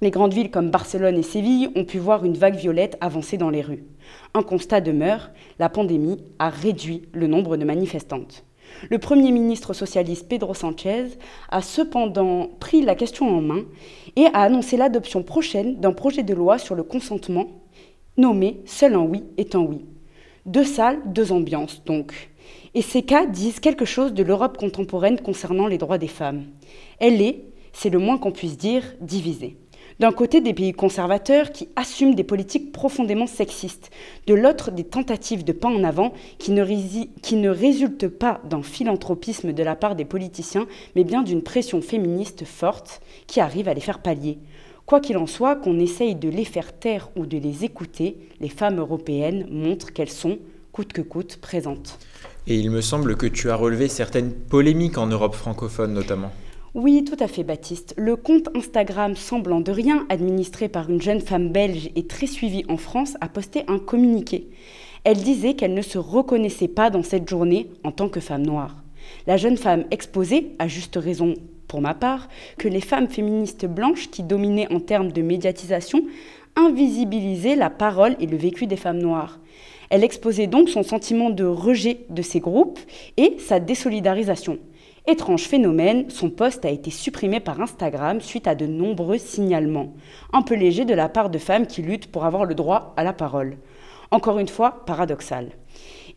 Les 0.03 0.11
grandes 0.11 0.35
villes 0.35 0.51
comme 0.51 0.71
Barcelone 0.71 1.17
et 1.17 1.23
Séville 1.23 1.71
ont 1.77 1.87
pu 1.87 1.97
voir 1.97 2.27
une 2.27 2.37
vague 2.37 2.57
violette 2.57 2.99
avancer 3.01 3.39
dans 3.39 3.49
les 3.49 3.63
rues. 3.63 3.85
Un 4.35 4.43
constat 4.43 4.83
demeure, 4.83 5.31
la 5.59 5.71
pandémie 5.71 6.23
a 6.39 6.51
réduit 6.51 7.09
le 7.15 7.27
nombre 7.27 7.57
de 7.57 7.65
manifestantes. 7.65 8.45
Le 8.91 8.99
Premier 8.99 9.33
ministre 9.33 9.73
socialiste 9.73 10.29
Pedro 10.29 10.53
Sanchez 10.53 11.07
a 11.49 11.63
cependant 11.63 12.51
pris 12.61 12.83
la 12.83 12.95
question 12.95 13.27
en 13.27 13.41
main 13.41 13.63
et 14.15 14.27
a 14.27 14.43
annoncé 14.43 14.77
l'adoption 14.77 15.23
prochaine 15.23 15.81
d'un 15.81 15.95
projet 15.95 16.23
de 16.23 16.35
loi 16.35 16.59
sur 16.59 16.75
le 16.75 16.83
consentement 16.83 17.47
nommé 18.19 18.61
Seul 18.67 18.95
un 18.95 19.01
oui 19.01 19.25
est 19.37 19.55
un 19.55 19.61
oui. 19.61 19.87
Deux 20.45 20.65
salles, 20.65 21.01
deux 21.07 21.33
ambiances 21.33 21.83
donc. 21.85 22.31
Et 22.75 22.83
ces 22.83 23.03
cas 23.03 23.27
disent 23.27 23.61
quelque 23.61 23.85
chose 23.85 24.13
de 24.13 24.23
l'Europe 24.23 24.59
contemporaine 24.59 25.21
concernant 25.21 25.67
les 25.67 25.79
droits 25.79 25.99
des 25.99 26.09
femmes. 26.09 26.45
Elle 26.99 27.23
est, 27.23 27.45
c'est 27.73 27.91
le 27.91 27.99
moins 27.99 28.19
qu'on 28.19 28.33
puisse 28.33 28.59
dire, 28.59 28.83
divisée. 29.01 29.57
D'un 29.99 30.13
côté, 30.13 30.41
des 30.41 30.55
pays 30.55 30.73
conservateurs 30.73 31.51
qui 31.51 31.69
assument 31.75 32.15
des 32.15 32.23
politiques 32.23 32.71
profondément 32.71 33.27
sexistes. 33.27 33.91
De 34.29 34.35
l'autre, 34.35 34.71
des 34.71 34.85
tentatives 34.85 35.45
de 35.45 35.53
pas 35.53 35.69
en 35.69 35.83
avant 35.83 36.13
qui 36.39 36.53
ne, 36.53 36.65
qui 37.21 37.35
ne 37.35 37.49
résultent 37.51 38.07
pas 38.07 38.41
d'un 38.49 38.63
philanthropisme 38.63 39.53
de 39.53 39.63
la 39.65 39.75
part 39.75 39.97
des 39.97 40.05
politiciens, 40.05 40.69
mais 40.95 41.03
bien 41.03 41.23
d'une 41.23 41.43
pression 41.43 41.81
féministe 41.81 42.45
forte 42.45 43.01
qui 43.27 43.41
arrive 43.41 43.69
à 43.69 43.75
les 43.75 43.81
faire 43.81 43.99
pallier. 43.99 44.39
Quoi 44.89 45.01
qu'il 45.01 45.19
en 45.19 45.27
soit, 45.27 45.55
qu'on 45.55 45.79
essaye 45.79 46.15
de 46.15 46.31
les 46.31 46.47
faire 46.47 46.73
taire 46.73 47.11
ou 47.15 47.27
de 47.27 47.37
les 47.37 47.63
écouter, 47.63 48.17
les 48.41 48.49
femmes 48.49 48.79
européennes 48.79 49.47
montrent 49.51 49.93
qu'elles 49.93 50.09
sont, 50.09 50.39
coûte 50.73 50.95
que 50.95 51.03
coûte, 51.03 51.37
présentes. 51.43 51.99
Et 52.47 52.55
il 52.55 52.71
me 52.71 52.81
semble 52.81 53.15
que 53.15 53.27
tu 53.27 53.51
as 53.51 53.55
relevé 53.55 53.89
certaines 53.89 54.33
polémiques 54.33 54.97
en 54.97 55.07
Europe 55.07 55.35
francophone 55.35 55.93
notamment. 55.93 56.31
Oui, 56.73 57.05
tout 57.05 57.23
à 57.23 57.29
fait, 57.29 57.45
Baptiste. 57.45 57.93
Le 57.99 58.17
compte 58.17 58.49
Instagram 58.57 59.15
Semblant 59.15 59.61
de 59.61 59.73
rien, 59.73 60.07
administré 60.09 60.71
par 60.71 60.89
une 60.89 61.03
jeune 61.03 61.21
femme 61.21 61.51
belge 61.51 61.91
et 61.95 62.07
très 62.07 62.27
suivie 62.27 62.65
en 62.71 62.79
France, 62.79 63.19
a 63.21 63.29
posté 63.29 63.65
un 63.69 63.79
communiqué. 63.79 64.49
Elle 65.05 65.19
disait 65.19 65.53
qu'elle 65.53 65.75
ne 65.75 65.83
se 65.83 65.99
reconnaissait 65.99 66.67
pas 66.67 66.89
dans 66.89 67.03
cette 67.03 67.29
journée 67.29 67.71
en 67.85 67.93
tant 67.93 68.09
que 68.09 68.21
femme 68.21 68.47
noire. 68.47 68.83
La 69.27 69.37
jeune 69.37 69.59
femme 69.59 69.85
exposait, 69.91 70.53
à 70.59 70.67
juste 70.67 70.97
raison 70.97 71.35
pour 71.69 71.81
ma 71.81 71.95
part, 71.95 72.29
que 72.59 72.67
les 72.67 72.81
femmes 72.81 73.09
féministes 73.09 73.67
blanches 73.67 74.11
qui 74.11 74.23
dominaient 74.23 74.73
en 74.73 74.81
termes 74.81 75.13
de 75.13 75.23
médiatisation 75.23 76.03
invisibilisaient 76.57 77.57
la 77.57 77.71
parole 77.71 78.17
et 78.19 78.27
le 78.27 78.37
vécu 78.37 78.67
des 78.67 78.77
femmes 78.77 78.99
noires. 78.99 79.39
Elle 79.91 80.05
exposait 80.05 80.47
donc 80.47 80.69
son 80.69 80.83
sentiment 80.83 81.31
de 81.31 81.45
rejet 81.45 82.01
de 82.11 82.23
ces 82.23 82.41
groupes 82.41 82.81
et 83.17 83.37
sa 83.39 83.61
désolidarisation. 83.61 84.59
Étrange 85.07 85.45
phénomène, 85.45 86.11
son 86.11 86.29
poste 86.29 86.67
a 86.67 86.71
été 86.71 86.91
supprimé 86.91 87.41
par 87.41 87.61
Instagram 87.63 88.21
suite 88.21 88.47
à 88.47 88.55
de 88.55 88.67
nombreux 88.67 89.17
signalements, 89.17 89.95
un 90.35 90.43
peu 90.43 90.55
légers 90.55 90.85
de 90.85 90.93
la 90.93 91.09
part 91.09 91.31
de 91.31 91.39
femmes 91.39 91.67
qui 91.67 91.81
luttent 91.81 92.13
pour 92.13 92.27
avoir 92.27 92.45
le 92.45 92.55
droit 92.55 92.93
à 92.99 93.05
la 93.05 93.15
parole. 93.15 93.57
Encore 94.11 94.39
une 94.39 94.49
fois, 94.49 94.83
paradoxal. 94.85 95.49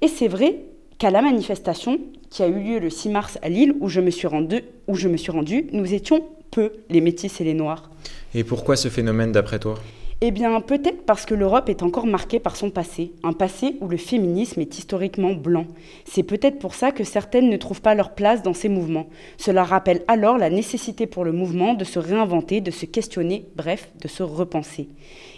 Et 0.02 0.10
c'est 0.10 0.28
vrai 0.28 0.66
qu'à 1.02 1.10
la 1.10 1.24
manifestation 1.24 2.00
qui 2.30 2.44
a 2.44 2.48
eu 2.48 2.60
lieu 2.60 2.78
le 2.78 2.92
6 2.92 3.10
mars 3.10 3.40
à 3.42 3.50
Lille, 3.50 3.74
où 3.80 3.90
je 3.90 4.00
me 4.02 4.12
suis 4.12 4.28
rendue, 4.28 4.62
où 4.88 4.94
je 4.94 5.08
me 5.08 5.18
suis 5.18 5.32
rendu, 5.32 5.66
nous 5.72 5.96
étions 5.96 6.24
peu, 6.52 6.74
les 6.92 7.02
métis 7.02 7.42
et 7.42 7.44
les 7.44 7.56
noirs. 7.56 7.90
Et 8.36 8.44
pourquoi 8.44 8.76
ce 8.76 8.88
phénomène 8.88 9.32
d'après 9.32 9.58
toi? 9.58 9.74
Eh 10.22 10.30
bien, 10.30 10.62
peut-être 10.62 11.02
parce 11.08 11.26
que 11.26 11.34
l'Europe 11.34 11.70
est 11.70 11.82
encore 11.82 12.06
marquée 12.06 12.40
par 12.40 12.56
son 12.56 12.70
passé, 12.70 13.14
un 13.24 13.34
passé 13.34 13.78
où 13.82 13.88
le 13.88 13.98
féminisme 13.98 14.62
est 14.62 14.78
historiquement 14.78 15.34
blanc. 15.34 15.66
C'est 16.06 16.22
peut-être 16.22 16.60
pour 16.60 16.76
ça 16.76 16.92
que 16.92 17.04
certaines 17.04 17.50
ne 17.50 17.58
trouvent 17.58 17.82
pas 17.82 17.96
leur 17.96 18.14
place 18.14 18.44
dans 18.44 18.54
ces 18.54 18.70
mouvements. 18.70 19.08
Cela 19.38 19.64
rappelle 19.64 20.04
alors 20.08 20.38
la 20.38 20.52
nécessité 20.52 21.08
pour 21.08 21.26
le 21.26 21.32
mouvement 21.32 21.74
de 21.74 21.84
se 21.84 21.98
réinventer, 21.98 22.62
de 22.62 22.70
se 22.70 22.86
questionner, 22.86 23.48
bref, 23.56 23.90
de 24.00 24.08
se 24.08 24.22
repenser. 24.22 24.88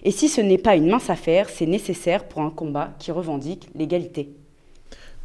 Et 0.03 0.11
si 0.11 0.27
ce 0.27 0.41
n'est 0.41 0.57
pas 0.57 0.75
une 0.75 0.89
mince 0.89 1.09
affaire, 1.09 1.47
c'est 1.47 1.67
nécessaire 1.67 2.27
pour 2.27 2.41
un 2.41 2.49
combat 2.49 2.89
qui 2.99 3.13
revendique 3.13 3.69
l'égalité. 3.75 4.33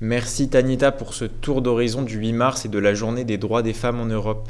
Merci 0.00 0.48
Tanita 0.48 0.92
pour 0.92 1.12
ce 1.12 1.24
tour 1.24 1.60
d'horizon 1.60 2.02
du 2.02 2.18
8 2.18 2.32
mars 2.32 2.64
et 2.64 2.68
de 2.68 2.78
la 2.78 2.94
journée 2.94 3.24
des 3.24 3.36
droits 3.36 3.62
des 3.62 3.72
femmes 3.72 3.98
en 3.98 4.06
Europe. 4.06 4.48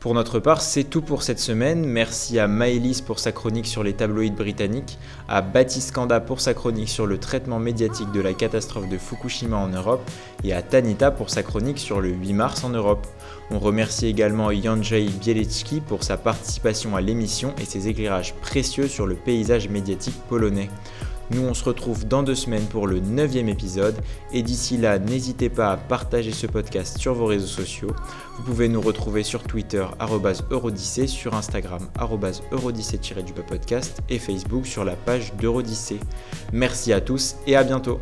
Pour 0.00 0.14
notre 0.14 0.38
part, 0.38 0.62
c'est 0.62 0.84
tout 0.84 1.02
pour 1.02 1.22
cette 1.22 1.38
semaine. 1.38 1.84
Merci 1.84 2.38
à 2.38 2.48
Maëlys 2.48 3.02
pour 3.02 3.18
sa 3.18 3.30
chronique 3.30 3.66
sur 3.66 3.82
les 3.82 3.92
tabloïds 3.92 4.30
britanniques, 4.30 4.98
à 5.28 5.42
Baptiste 5.42 5.92
Kanda 5.92 6.20
pour 6.20 6.40
sa 6.40 6.54
chronique 6.54 6.88
sur 6.88 7.06
le 7.06 7.18
traitement 7.18 7.58
médiatique 7.58 8.10
de 8.12 8.22
la 8.22 8.32
catastrophe 8.32 8.88
de 8.88 8.96
Fukushima 8.96 9.58
en 9.58 9.68
Europe, 9.68 10.10
et 10.44 10.54
à 10.54 10.62
Tanita 10.62 11.10
pour 11.10 11.28
sa 11.28 11.42
chronique 11.42 11.78
sur 11.78 12.00
le 12.00 12.08
8 12.08 12.32
mars 12.32 12.64
en 12.64 12.70
Europe. 12.70 13.06
On 13.50 13.58
remercie 13.58 14.06
également 14.06 14.50
Jandrzej 14.50 15.10
Bielecki 15.20 15.82
pour 15.82 16.04
sa 16.04 16.16
participation 16.16 16.96
à 16.96 17.02
l'émission 17.02 17.52
et 17.60 17.66
ses 17.66 17.88
éclairages 17.88 18.32
précieux 18.40 18.88
sur 18.88 19.06
le 19.06 19.14
paysage 19.14 19.68
médiatique 19.68 20.16
polonais. 20.30 20.70
Nous, 21.30 21.42
on 21.42 21.54
se 21.54 21.64
retrouve 21.64 22.06
dans 22.06 22.22
deux 22.22 22.34
semaines 22.34 22.66
pour 22.66 22.86
le 22.86 23.00
neuvième 23.00 23.48
épisode. 23.48 23.96
Et 24.32 24.42
d'ici 24.42 24.76
là, 24.76 24.98
n'hésitez 24.98 25.48
pas 25.48 25.72
à 25.72 25.76
partager 25.76 26.32
ce 26.32 26.46
podcast 26.46 26.98
sur 26.98 27.14
vos 27.14 27.26
réseaux 27.26 27.46
sociaux. 27.46 27.90
Vous 28.36 28.44
pouvez 28.44 28.68
nous 28.68 28.80
retrouver 28.80 29.22
sur 29.22 29.42
Twitter, 29.42 29.84
Eurodissée, 30.50 31.06
sur 31.06 31.34
Instagram, 31.34 31.88
Eurodissée-podcast 32.52 34.02
et 34.08 34.18
Facebook 34.18 34.66
sur 34.66 34.84
la 34.84 34.94
page 34.94 35.32
d'Eurodyssée. 35.34 36.00
Merci 36.52 36.92
à 36.92 37.00
tous 37.00 37.36
et 37.46 37.56
à 37.56 37.64
bientôt. 37.64 38.00